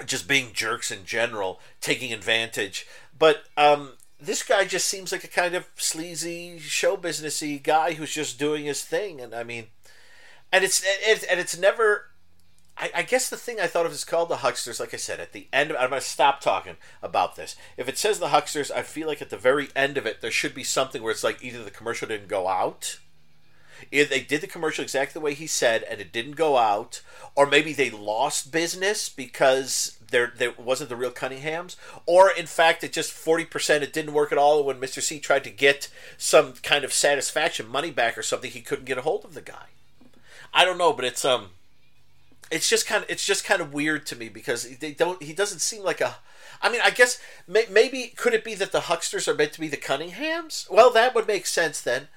just 0.06 0.28
being 0.28 0.54
jerks 0.54 0.92
in 0.92 1.06
general 1.06 1.60
taking 1.82 2.14
advantage. 2.14 2.88
But 3.18 3.44
um 3.58 3.94
this 4.20 4.44
guy 4.44 4.66
just 4.66 4.88
seems 4.88 5.12
like 5.12 5.24
a 5.24 5.28
kind 5.28 5.54
of 5.54 5.68
sleazy 5.76 6.58
show 6.60 6.98
businessy 6.98 7.62
guy 7.62 7.94
who's 7.94 8.14
just 8.14 8.40
doing 8.40 8.66
his 8.66 8.84
thing 8.84 9.22
and 9.22 9.34
i 9.34 9.44
mean 9.44 9.68
and 10.52 10.64
it's 10.64 10.84
it, 10.84 11.26
and 11.30 11.40
it's 11.40 11.58
never. 11.58 12.12
I, 12.80 12.92
I, 12.98 13.02
guess 13.02 13.28
the 13.28 13.38
thing 13.38 13.60
I 13.60 13.66
thought 13.66 13.88
of 13.88 13.92
is 13.92 14.06
called 14.06 14.30
the 14.30 14.38
Hucksters. 14.38 14.80
Like 14.80 14.94
I 14.94 14.98
said, 14.98 15.20
at 15.20 15.34
the 15.34 15.48
end, 15.52 15.72
of, 15.72 15.78
I'm 15.78 15.90
going 15.90 16.00
to 16.00 16.08
stop 16.08 16.42
talking 16.42 16.78
about 17.02 17.36
this. 17.36 17.56
If 17.76 17.90
it 17.90 17.98
says 17.98 18.20
the 18.20 18.28
Hucksters, 18.28 18.70
I 18.70 18.84
feel 18.84 19.08
like 19.08 19.20
at 19.20 19.32
the 19.32 19.38
very 19.38 19.70
end 19.76 19.98
of 19.98 20.06
it, 20.06 20.22
there 20.22 20.30
should 20.30 20.54
be 20.54 20.64
something 20.64 21.02
where 21.02 21.12
it's 21.12 21.24
like 21.24 21.44
either 21.44 21.64
the 21.64 21.72
commercial 21.72 22.08
didn't 22.08 22.28
go 22.28 22.48
out, 22.48 23.00
either 23.92 24.10
they 24.10 24.22
did 24.22 24.42
the 24.42 24.48
commercial 24.48 24.84
exactly 24.84 25.14
the 25.14 25.24
way 25.24 25.34
he 25.34 25.48
said 25.48 25.84
and 25.84 26.00
it 26.00 26.14
didn't 26.14 26.34
go 26.34 26.58
out, 26.58 27.02
or 27.36 27.48
maybe 27.48 27.74
they 27.74 27.90
lost 27.90 28.52
business 28.52 29.10
because 29.10 29.98
there 30.12 30.32
there 30.36 30.54
wasn't 30.58 30.90
the 30.90 30.96
real 30.96 31.12
Cunninghams, 31.12 31.76
or 32.06 32.30
in 32.32 32.46
fact 32.46 32.84
it 32.84 32.94
just 32.94 33.12
forty 33.12 33.46
percent 33.46 33.84
it 33.84 33.94
didn't 33.94 34.14
work 34.14 34.32
at 34.32 34.38
all. 34.38 34.64
When 34.64 34.80
Mister 34.80 35.02
C 35.02 35.20
tried 35.20 35.44
to 35.46 35.50
get 35.50 35.90
some 36.18 36.54
kind 36.64 36.84
of 36.84 36.94
satisfaction 36.94 37.68
money 37.68 37.92
back 37.92 38.18
or 38.18 38.24
something, 38.24 38.52
he 38.52 38.62
couldn't 38.62 38.86
get 38.86 38.98
a 38.98 39.02
hold 39.02 39.26
of 39.26 39.34
the 39.34 39.42
guy. 39.42 39.68
I 40.54 40.66
don't 40.66 40.78
know, 40.78 40.94
but 40.94 41.06
it's 41.06 41.24
um, 41.26 41.50
it's 42.52 42.70
just 42.70 42.88
kind 42.88 43.04
of 43.04 43.10
it's 43.10 43.26
just 43.26 43.44
kind 43.46 43.62
of 43.62 43.74
weird 43.74 44.06
to 44.08 44.16
me 44.16 44.30
because 44.30 44.78
they 44.78 44.92
don't. 44.92 45.22
He 45.22 45.34
doesn't 45.34 45.60
seem 45.60 45.84
like 45.84 46.02
a. 46.02 46.18
I 46.62 46.70
mean, 46.70 46.82
I 46.84 46.90
guess 46.90 47.22
may, 47.48 47.66
maybe 47.70 48.14
could 48.16 48.34
it 48.34 48.44
be 48.44 48.56
that 48.56 48.72
the 48.72 48.82
Hucksters 48.82 49.28
are 49.28 49.36
meant 49.36 49.54
to 49.54 49.60
be 49.60 49.68
the 49.68 49.78
Cunninghams? 49.78 50.70
Well, 50.70 50.92
that 50.92 51.14
would 51.14 51.28
make 51.28 51.46
sense 51.46 51.82
then. 51.82 52.08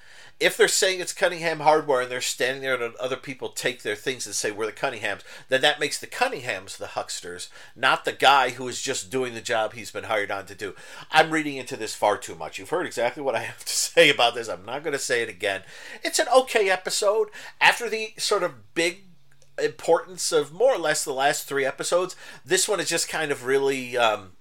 If 0.41 0.57
they're 0.57 0.69
saying 0.69 1.01
it's 1.01 1.13
Cunningham 1.13 1.61
hardware 1.61 2.01
and 2.01 2.11
they're 2.11 2.23
standing 2.23 2.63
there 2.63 2.83
and 2.83 2.97
other 2.97 3.17
people 3.17 3.51
take 3.51 3.83
their 3.83 3.95
things 3.95 4.25
and 4.25 4.35
say 4.35 4.51
we're 4.51 4.67
the 4.67 4.73
Cunninghams, 4.73 5.21
then 5.49 5.61
that 5.61 5.79
makes 5.79 5.99
the 6.01 6.07
Cunninghams 6.07 6.79
the 6.79 6.89
Hucksters, 6.89 7.49
not 7.77 8.05
the 8.05 8.13
guy 8.13 8.51
who 8.51 8.67
is 8.67 8.81
just 8.81 9.11
doing 9.11 9.35
the 9.35 9.41
job 9.41 9.75
he's 9.75 9.91
been 9.91 10.05
hired 10.05 10.31
on 10.31 10.47
to 10.47 10.55
do. 10.55 10.75
I'm 11.11 11.31
reading 11.31 11.57
into 11.57 11.77
this 11.77 11.95
far 11.95 12.17
too 12.17 12.35
much. 12.35 12.59
You've 12.59 12.71
heard 12.71 12.87
exactly 12.87 13.23
what 13.23 13.37
I 13.37 13.41
have 13.41 13.65
to 13.65 13.73
say 13.77 14.09
about 14.09 14.35
this. 14.35 14.49
I'm 14.49 14.65
not 14.65 14.83
going 14.83 14.93
to 14.95 14.99
say 14.99 15.23
it 15.23 15.29
again. 15.29 15.63
It's 16.03 16.19
an 16.19 16.29
okay 16.35 16.71
episode. 16.71 17.29
After 17.61 17.91
the 17.91 18.15
sort 18.17 18.43
of 18.43 18.75
big 18.75 19.05
importance 19.63 20.33
of 20.33 20.53
more 20.53 20.75
or 20.75 20.79
less 20.79 21.05
the 21.05 21.13
last 21.13 21.47
three 21.47 21.67
episodes, 21.67 22.17
this 22.45 22.67
one 22.67 22.81
is 22.81 22.89
just 22.89 23.09
kind 23.09 23.31
of 23.31 23.45
really. 23.45 23.97
Um, 23.97 24.33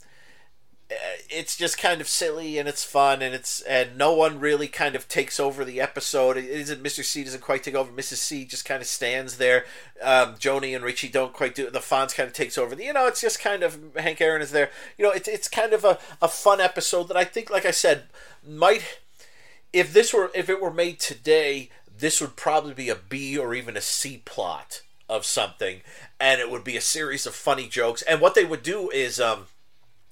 it's 1.30 1.56
just 1.56 1.78
kind 1.78 2.02
of 2.02 2.08
silly 2.08 2.58
and 2.58 2.68
it's 2.68 2.84
fun 2.84 3.22
and 3.22 3.36
it's 3.36 3.62
and 3.62 3.96
no 3.96 4.14
one 4.14 4.40
really 4.40 4.68
kind 4.68 4.96
of 4.96 5.08
takes 5.08 5.40
over 5.40 5.64
the 5.64 5.80
episode. 5.80 6.36
It 6.36 6.46
isn't 6.46 6.84
Mr. 6.84 7.04
C 7.04 7.24
doesn't 7.24 7.42
quite 7.42 7.64
take 7.64 7.76
over. 7.76 7.92
Mrs. 7.92 8.18
C 8.18 8.46
just 8.46 8.66
kind 8.66 8.82
of 8.82 8.88
stands 8.88 9.38
there. 9.38 9.66
Um, 10.02 10.36
Joanie 10.40 10.74
and 10.74 10.84
Richie 10.84 11.10
don't 11.10 11.34
quite 11.34 11.54
do 11.54 11.68
it. 11.68 11.74
The 11.74 11.80
Fonz 11.80 12.16
kind 12.16 12.28
of 12.28 12.34
takes 12.34 12.58
over. 12.58 12.76
You 12.76 12.94
know, 12.94 13.08
it's 13.08 13.22
just 13.22 13.40
kind 13.40 13.62
of 13.62 13.78
Hank 13.98 14.20
Aaron 14.20 14.42
is 14.42 14.52
there. 14.52 14.72
You 14.98 15.06
know, 15.06 15.12
it's 15.12 15.28
it's 15.28 15.48
kind 15.48 15.74
of 15.74 15.86
a, 15.86 16.00
a 16.22 16.28
fun 16.28 16.60
episode 16.60 17.08
that 17.10 17.18
I 17.18 17.24
think, 17.24 17.50
like 17.50 17.66
I 17.66 17.72
said, 17.72 18.06
might 18.48 19.00
if 19.72 19.94
this 19.94 20.14
were 20.14 20.32
if 20.34 20.50
it 20.50 20.62
were 20.62 20.74
made 20.74 21.00
today, 21.00 21.70
this 21.96 22.20
would 22.20 22.36
probably 22.36 22.74
be 22.74 22.90
a 22.90 22.96
B 22.96 23.38
or 23.38 23.54
even 23.54 23.78
a 23.78 23.82
C 23.82 24.22
plot 24.26 24.82
of 25.08 25.26
something, 25.26 25.82
and 26.20 26.40
it 26.40 26.50
would 26.50 26.64
be 26.64 26.78
a 26.78 26.82
series 26.82 27.26
of 27.28 27.36
funny 27.36 27.68
jokes. 27.68 28.02
And 28.04 28.22
what 28.22 28.36
they 28.36 28.46
would 28.46 28.64
do 28.64 28.90
is 28.90 29.20
um 29.20 29.46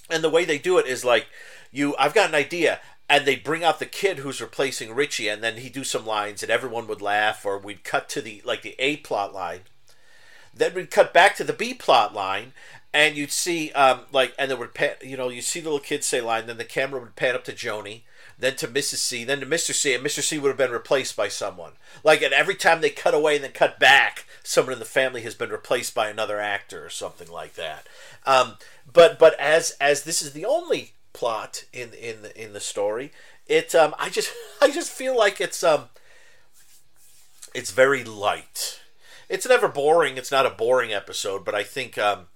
and 0.10 0.24
the 0.24 0.30
way 0.30 0.46
they 0.46 0.58
do 0.58 0.78
it 0.78 0.88
is 0.88 1.06
like 1.06 1.28
you 1.72 1.96
I've 1.98 2.14
got 2.14 2.30
an 2.30 2.36
idea 2.36 2.80
and 3.10 3.26
they 3.26 3.36
bring 3.36 3.64
out 3.64 3.80
the 3.80 3.86
kid 3.86 4.20
who's 4.20 4.42
replacing 4.42 4.94
Richie 4.94 5.30
and 5.30 5.44
then 5.44 5.58
he'd 5.58 5.74
do 5.74 5.84
some 5.84 6.06
lines 6.06 6.44
and 6.44 6.52
everyone 6.52 6.88
would 6.88 7.02
laugh 7.02 7.46
or 7.46 7.58
we'd 7.58 7.84
cut 7.84 8.10
to 8.10 8.22
the 8.22 8.42
like 8.46 8.62
the 8.62 8.76
A 8.80 8.98
plot 8.98 9.34
line. 9.34 9.62
Then 10.54 10.74
we'd 10.74 10.92
cut 10.92 11.14
back 11.14 11.36
to 11.36 11.44
the 11.44 11.54
B 11.54 11.74
plot 11.74 12.14
line 12.14 12.54
and 12.94 13.16
you'd 13.16 13.32
see 13.32 13.72
um 13.72 14.02
like 14.12 14.34
and 14.38 14.50
there 14.50 14.58
would 14.58 14.74
pan, 14.74 14.96
you 15.02 15.18
know 15.18 15.30
you 15.30 15.42
see 15.42 15.60
the 15.60 15.70
little 15.70 15.80
kid 15.80 16.04
say 16.04 16.22
line 16.22 16.48
then 16.48 16.58
the 16.58 16.66
camera 16.66 17.00
would 17.00 17.16
pan 17.16 17.36
up 17.36 17.44
to 17.46 17.54
Joanie 17.54 18.04
then 18.40 18.56
to 18.58 18.68
Mrs. 18.68 18.98
C, 18.98 19.24
then 19.24 19.40
to 19.40 19.46
Mr. 19.46 19.74
C, 19.74 19.94
and 19.94 20.06
Mr. 20.06 20.22
C 20.22 20.38
would 20.38 20.50
have 20.50 20.58
been 20.58 20.72
replaced 20.72 21.16
by 21.16 21.28
someone. 21.28 21.74
Like, 22.04 22.22
and 22.22 22.34
every 22.34 22.56
time 22.56 22.82
they 22.82 22.90
cut 22.90 23.14
away 23.14 23.36
and 23.36 23.44
then 23.44 23.52
cut 23.52 23.80
back, 23.80 24.26
someone 24.44 24.74
in 24.74 24.80
the 24.80 24.86
family 24.86 25.22
has 25.22 25.34
been 25.34 25.50
replaced 25.50 25.96
by 25.96 26.10
another 26.10 26.40
actor 26.40 26.86
or 26.86 26.90
something 26.90 27.30
like 27.30 27.56
that. 27.56 27.88
Um, 28.26 28.58
but 28.92 29.20
but 29.20 29.40
as 29.40 29.76
as 29.82 30.04
this 30.04 30.22
is 30.22 30.34
the 30.34 30.46
only 30.46 30.94
plot 31.14 31.66
in 31.74 31.94
in 31.94 32.22
the, 32.22 32.42
in 32.42 32.54
the 32.54 32.60
story, 32.60 33.12
it 33.48 33.74
um, 33.76 33.94
I 34.00 34.10
just 34.10 34.32
I 34.62 34.72
just 34.72 34.92
feel 34.92 35.18
like 35.18 35.42
it's 35.42 35.64
um 35.64 35.86
it's 37.54 37.72
very 37.72 38.04
light. 38.04 38.82
It's 39.30 39.48
never 39.48 39.68
boring. 39.68 40.18
It's 40.18 40.32
not 40.32 40.46
a 40.46 40.52
boring 40.52 40.94
episode, 40.94 41.44
but 41.44 41.56
I 41.56 41.64
think 41.64 41.98
um, 41.98 42.28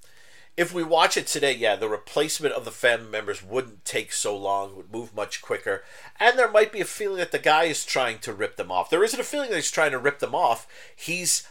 if 0.58 0.74
we 0.74 0.84
watch 0.84 1.16
it 1.16 1.28
today, 1.28 1.56
yeah, 1.56 1.76
the 1.76 1.88
replacement 1.88 2.54
of 2.54 2.66
the 2.66 2.72
family 2.72 3.10
members 3.10 3.42
wouldn't 3.42 3.86
take 3.86 4.12
so 4.12 4.36
long, 4.36 4.76
would 4.76 4.92
move 4.92 5.16
much 5.16 5.42
quicker, 5.42 5.84
and 6.20 6.38
there 6.38 6.52
might 6.52 6.72
be 6.72 6.82
a 6.82 6.86
feeling 6.86 7.18
that 7.18 7.32
the 7.32 7.40
guy 7.40 7.66
is 7.66 7.86
trying 7.86 8.20
to 8.20 8.34
rip 8.34 8.58
them 8.58 8.72
off. 8.72 8.90
There 8.90 9.04
isn't 9.04 9.20
a 9.20 9.24
feeling 9.24 9.50
that 9.50 9.56
he's 9.56 9.72
trying 9.72 9.92
to 9.92 10.00
rip 10.00 10.20
them 10.20 10.36
off. 10.36 10.68
He's 10.94 11.48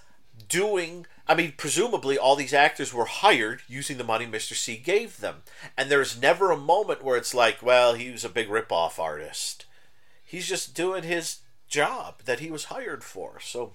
doing 0.48 1.06
I 1.30 1.36
mean, 1.36 1.54
presumably 1.56 2.18
all 2.18 2.34
these 2.34 2.52
actors 2.52 2.92
were 2.92 3.04
hired 3.04 3.62
using 3.68 3.98
the 3.98 4.04
money 4.04 4.26
Mr. 4.26 4.54
C 4.54 4.76
gave 4.76 5.18
them. 5.18 5.42
And 5.78 5.88
there's 5.88 6.20
never 6.20 6.50
a 6.50 6.56
moment 6.56 7.04
where 7.04 7.16
it's 7.16 7.32
like, 7.32 7.62
well, 7.62 7.94
he 7.94 8.10
was 8.10 8.24
a 8.24 8.28
big 8.28 8.50
rip-off 8.50 8.98
artist. 8.98 9.64
He's 10.24 10.48
just 10.48 10.74
doing 10.74 11.04
his 11.04 11.36
job 11.68 12.22
that 12.24 12.40
he 12.40 12.50
was 12.50 12.64
hired 12.64 13.04
for. 13.04 13.38
So 13.38 13.74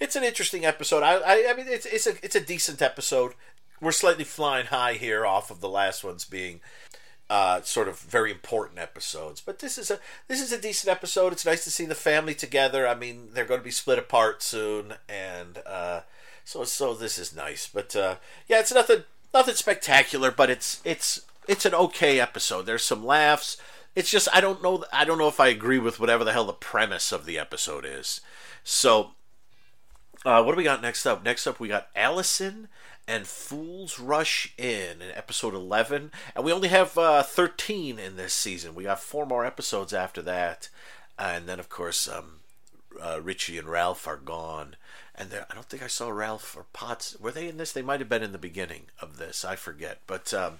it's 0.00 0.16
an 0.16 0.24
interesting 0.24 0.64
episode. 0.64 1.02
I, 1.02 1.16
I, 1.16 1.50
I 1.50 1.54
mean, 1.54 1.66
it's, 1.68 1.84
it's, 1.84 2.06
a, 2.06 2.14
it's 2.24 2.36
a 2.36 2.40
decent 2.40 2.80
episode. 2.80 3.34
We're 3.78 3.92
slightly 3.92 4.24
flying 4.24 4.68
high 4.68 4.94
here 4.94 5.26
off 5.26 5.50
of 5.50 5.60
the 5.60 5.68
last 5.68 6.04
ones 6.04 6.24
being 6.24 6.60
uh, 7.28 7.60
sort 7.60 7.86
of 7.86 7.98
very 7.98 8.30
important 8.30 8.78
episodes. 8.78 9.42
But 9.42 9.58
this 9.58 9.76
is 9.76 9.90
a 9.90 9.98
this 10.26 10.40
is 10.40 10.52
a 10.52 10.60
decent 10.60 10.90
episode. 10.90 11.34
It's 11.34 11.44
nice 11.44 11.64
to 11.64 11.70
see 11.70 11.84
the 11.84 11.94
family 11.94 12.34
together. 12.34 12.88
I 12.88 12.94
mean, 12.94 13.28
they're 13.32 13.44
going 13.44 13.60
to 13.60 13.64
be 13.64 13.70
split 13.70 13.98
apart 13.98 14.42
soon, 14.42 14.94
and 15.06 15.58
uh, 15.66 16.00
so 16.46 16.62
so 16.62 16.94
this 16.94 17.18
is 17.18 17.34
nice. 17.34 17.68
But 17.68 17.96
uh, 17.96 18.16
yeah, 18.46 18.60
it's 18.60 18.72
nothing 18.72 19.02
nothing 19.34 19.56
spectacular, 19.56 20.30
but 20.30 20.48
it's 20.48 20.80
it's 20.84 21.22
it's 21.48 21.66
an 21.66 21.74
okay 21.74 22.20
episode. 22.20 22.62
There's 22.62 22.84
some 22.84 23.04
laughs. 23.04 23.56
It's 23.96 24.10
just 24.10 24.28
I 24.32 24.40
don't 24.40 24.62
know. 24.62 24.84
I 24.92 25.04
don't 25.04 25.18
know 25.18 25.26
if 25.26 25.40
I 25.40 25.48
agree 25.48 25.80
with 25.80 25.98
whatever 25.98 26.22
the 26.22 26.32
hell 26.32 26.44
the 26.44 26.52
premise 26.52 27.10
of 27.10 27.26
the 27.26 27.36
episode 27.36 27.84
is. 27.84 28.20
So, 28.62 29.10
uh, 30.24 30.42
what 30.44 30.52
do 30.52 30.56
we 30.56 30.62
got 30.62 30.82
next 30.82 31.04
up? 31.04 31.24
Next 31.24 31.48
up, 31.48 31.58
we 31.58 31.66
got 31.66 31.88
Allison 31.96 32.68
and 33.08 33.26
Fools 33.26 33.98
Rush 33.98 34.54
In 34.56 35.02
in 35.02 35.10
episode 35.14 35.54
11. 35.54 36.12
And 36.34 36.44
we 36.44 36.52
only 36.52 36.68
have 36.68 36.96
uh, 36.96 37.24
13 37.24 37.98
in 37.98 38.16
this 38.16 38.34
season. 38.34 38.74
We 38.74 38.84
got 38.84 39.00
four 39.00 39.26
more 39.26 39.44
episodes 39.44 39.92
after 39.92 40.22
that. 40.22 40.68
And 41.18 41.48
then, 41.48 41.58
of 41.58 41.68
course, 41.68 42.08
um, 42.08 42.40
uh, 43.00 43.20
Richie 43.22 43.58
and 43.58 43.68
Ralph 43.68 44.06
are 44.06 44.16
gone. 44.16 44.76
And 45.18 45.30
there, 45.30 45.46
I 45.50 45.54
don't 45.54 45.66
think 45.66 45.82
I 45.82 45.86
saw 45.86 46.10
Ralph 46.10 46.56
or 46.56 46.66
Potts. 46.72 47.18
Were 47.18 47.30
they 47.30 47.48
in 47.48 47.56
this? 47.56 47.72
They 47.72 47.82
might 47.82 48.00
have 48.00 48.08
been 48.08 48.22
in 48.22 48.32
the 48.32 48.38
beginning 48.38 48.82
of 49.00 49.16
this. 49.16 49.44
I 49.44 49.56
forget. 49.56 50.00
But. 50.06 50.32
Um, 50.34 50.58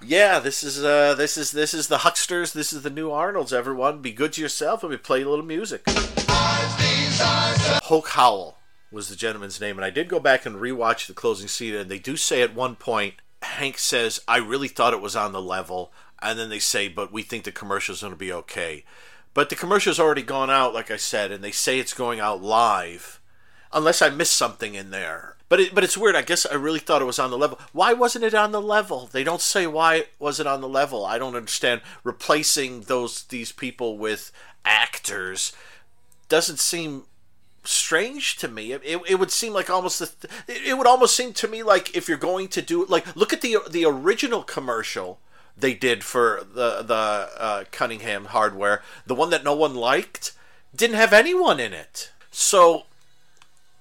yeah, 0.00 0.38
this 0.38 0.62
is 0.62 0.84
uh, 0.84 1.14
this 1.14 1.36
is 1.36 1.50
this 1.50 1.74
is 1.74 1.88
the 1.88 1.98
Hucksters. 1.98 2.52
This 2.52 2.72
is 2.72 2.82
the 2.82 2.90
new 2.90 3.10
Arnold's. 3.10 3.52
Everyone, 3.52 4.00
be 4.00 4.12
good 4.12 4.32
to 4.34 4.40
yourself, 4.40 4.82
and 4.82 4.90
we 4.90 4.96
play 4.96 5.22
a 5.22 5.28
little 5.28 5.44
music. 5.44 5.82
Hoke 7.84 8.08
Howell 8.10 8.58
was 8.92 9.08
the 9.08 9.16
gentleman's 9.16 9.60
name, 9.60 9.76
and 9.76 9.84
I 9.84 9.90
did 9.90 10.08
go 10.08 10.20
back 10.20 10.46
and 10.46 10.56
rewatch 10.56 11.06
the 11.06 11.14
closing 11.14 11.48
scene, 11.48 11.74
and 11.74 11.90
they 11.90 11.98
do 11.98 12.16
say 12.16 12.42
at 12.42 12.54
one 12.54 12.76
point, 12.76 13.14
Hank 13.42 13.76
says, 13.78 14.20
"I 14.28 14.36
really 14.36 14.68
thought 14.68 14.94
it 14.94 15.00
was 15.00 15.16
on 15.16 15.32
the 15.32 15.42
level," 15.42 15.92
and 16.22 16.38
then 16.38 16.48
they 16.48 16.60
say, 16.60 16.86
"But 16.86 17.12
we 17.12 17.22
think 17.22 17.42
the 17.42 17.52
commercial's 17.52 18.02
going 18.02 18.12
to 18.12 18.16
be 18.16 18.32
okay." 18.32 18.84
But 19.38 19.50
the 19.50 19.54
commercial's 19.54 20.00
already 20.00 20.22
gone 20.22 20.50
out, 20.50 20.74
like 20.74 20.90
I 20.90 20.96
said, 20.96 21.30
and 21.30 21.44
they 21.44 21.52
say 21.52 21.78
it's 21.78 21.94
going 21.94 22.18
out 22.18 22.42
live, 22.42 23.20
unless 23.72 24.02
I 24.02 24.10
missed 24.10 24.32
something 24.32 24.74
in 24.74 24.90
there. 24.90 25.36
But 25.48 25.60
it, 25.60 25.74
but 25.76 25.84
it's 25.84 25.96
weird. 25.96 26.16
I 26.16 26.22
guess 26.22 26.44
I 26.44 26.54
really 26.54 26.80
thought 26.80 27.02
it 27.02 27.04
was 27.04 27.20
on 27.20 27.30
the 27.30 27.38
level. 27.38 27.60
Why 27.70 27.92
wasn't 27.92 28.24
it 28.24 28.34
on 28.34 28.50
the 28.50 28.60
level? 28.60 29.06
They 29.06 29.22
don't 29.22 29.40
say 29.40 29.68
why 29.68 30.06
was 30.18 30.40
it 30.40 30.48
on 30.48 30.60
the 30.60 30.68
level. 30.68 31.06
I 31.06 31.18
don't 31.18 31.36
understand. 31.36 31.82
Replacing 32.02 32.80
those 32.80 33.22
these 33.22 33.52
people 33.52 33.96
with 33.96 34.32
actors 34.64 35.52
doesn't 36.28 36.58
seem 36.58 37.04
strange 37.62 38.38
to 38.38 38.48
me. 38.48 38.72
It, 38.72 38.82
it, 38.84 39.00
it 39.08 39.14
would 39.20 39.30
seem 39.30 39.52
like 39.52 39.70
almost 39.70 40.00
the, 40.00 40.28
it 40.48 40.76
would 40.76 40.88
almost 40.88 41.14
seem 41.14 41.32
to 41.34 41.46
me 41.46 41.62
like 41.62 41.96
if 41.96 42.08
you're 42.08 42.18
going 42.18 42.48
to 42.48 42.60
do 42.60 42.86
like 42.86 43.14
look 43.14 43.32
at 43.32 43.42
the 43.42 43.58
the 43.70 43.84
original 43.84 44.42
commercial 44.42 45.20
they 45.58 45.74
did 45.74 46.04
for 46.04 46.46
the 46.54 46.82
the 46.82 46.94
uh, 46.94 47.64
Cunningham 47.70 48.26
hardware, 48.26 48.82
the 49.06 49.14
one 49.14 49.30
that 49.30 49.44
no 49.44 49.54
one 49.54 49.74
liked, 49.74 50.32
didn't 50.74 50.96
have 50.96 51.12
anyone 51.12 51.60
in 51.60 51.72
it. 51.72 52.12
So 52.30 52.84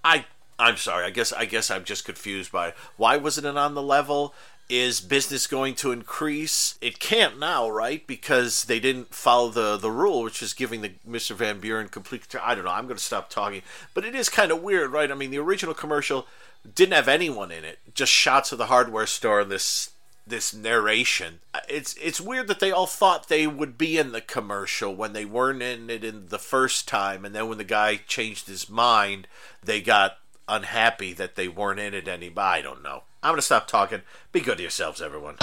I 0.04 0.26
I'm 0.60 0.78
sorry. 0.78 1.06
I 1.06 1.10
guess 1.10 1.32
I 1.32 1.46
guess 1.46 1.70
I'm 1.70 1.84
just 1.84 2.06
confused 2.06 2.52
by 2.52 2.74
why 2.96 3.18
wasn't 3.18 3.48
it 3.48 3.58
on 3.58 3.76
the 3.76 3.82
level? 3.82 4.34
Is 4.70 5.00
business 5.00 5.48
going 5.48 5.76
to 5.76 5.94
increase? 5.94 6.78
It 6.82 7.00
can't 7.00 7.40
now, 7.40 7.70
right? 7.70 8.06
Because 8.06 8.66
they 8.66 8.82
didn't 8.82 9.16
follow 9.16 9.50
the 9.50 9.78
the 9.78 9.92
rule, 9.92 10.24
which 10.24 10.42
is 10.42 10.54
giving 10.54 10.82
the 10.82 10.92
Mr. 11.08 11.34
Van 11.36 11.60
Buren 11.60 11.88
complete. 11.88 12.36
I 12.44 12.54
don't 12.54 12.66
know. 12.66 12.72
I'm 12.72 12.86
going 12.86 12.98
to 12.98 13.04
stop 13.04 13.30
talking, 13.30 13.62
but 13.94 14.04
it 14.04 14.14
is 14.14 14.28
kind 14.28 14.52
of 14.52 14.62
weird, 14.62 14.92
right? 14.92 15.10
I 15.10 15.16
mean, 15.16 15.32
the 15.32 15.38
original 15.38 15.74
commercial 15.74 16.28
didn't 16.76 16.96
have 16.96 17.08
anyone 17.08 17.52
in 17.52 17.64
it, 17.64 17.80
just 17.94 18.12
shots 18.12 18.52
of 18.52 18.58
the 18.58 18.66
hardware 18.66 19.06
store 19.06 19.42
and 19.42 19.52
this 19.52 19.92
this 20.28 20.54
narration. 20.54 21.40
Uh, 21.54 21.60
it's 21.70 21.96
it's 21.96 22.22
weird 22.22 22.48
that 22.48 22.60
they 22.60 22.72
all 22.72 22.88
thought 22.88 23.28
they 23.28 23.48
would 23.48 23.78
be 23.78 23.98
in 23.98 24.12
the 24.12 24.22
commercial 24.22 24.96
when 24.96 25.14
they 25.14 25.26
weren't 25.26 25.62
in 25.62 25.90
it 25.90 26.04
in 26.04 26.28
the 26.28 26.40
first 26.40 26.88
time, 26.88 27.26
and 27.26 27.34
then 27.34 27.48
when 27.48 27.58
the 27.58 27.64
guy 27.64 27.98
changed 28.08 28.48
his 28.48 28.70
mind, 28.70 29.28
they 29.64 29.82
got 29.82 30.18
unhappy 30.48 31.14
that 31.14 31.36
they 31.36 31.48
weren't 31.48 31.80
in 31.80 31.94
it 31.94 32.08
anymore. 32.08 32.44
I 32.44 32.62
don't 32.62 32.84
know. 32.84 33.04
I'm 33.24 33.32
gonna 33.32 33.42
stop 33.42 33.68
talking. 33.68 34.02
Be 34.32 34.40
good 34.40 34.58
to 34.58 34.64
yourselves, 34.64 35.02
everyone. 35.02 35.36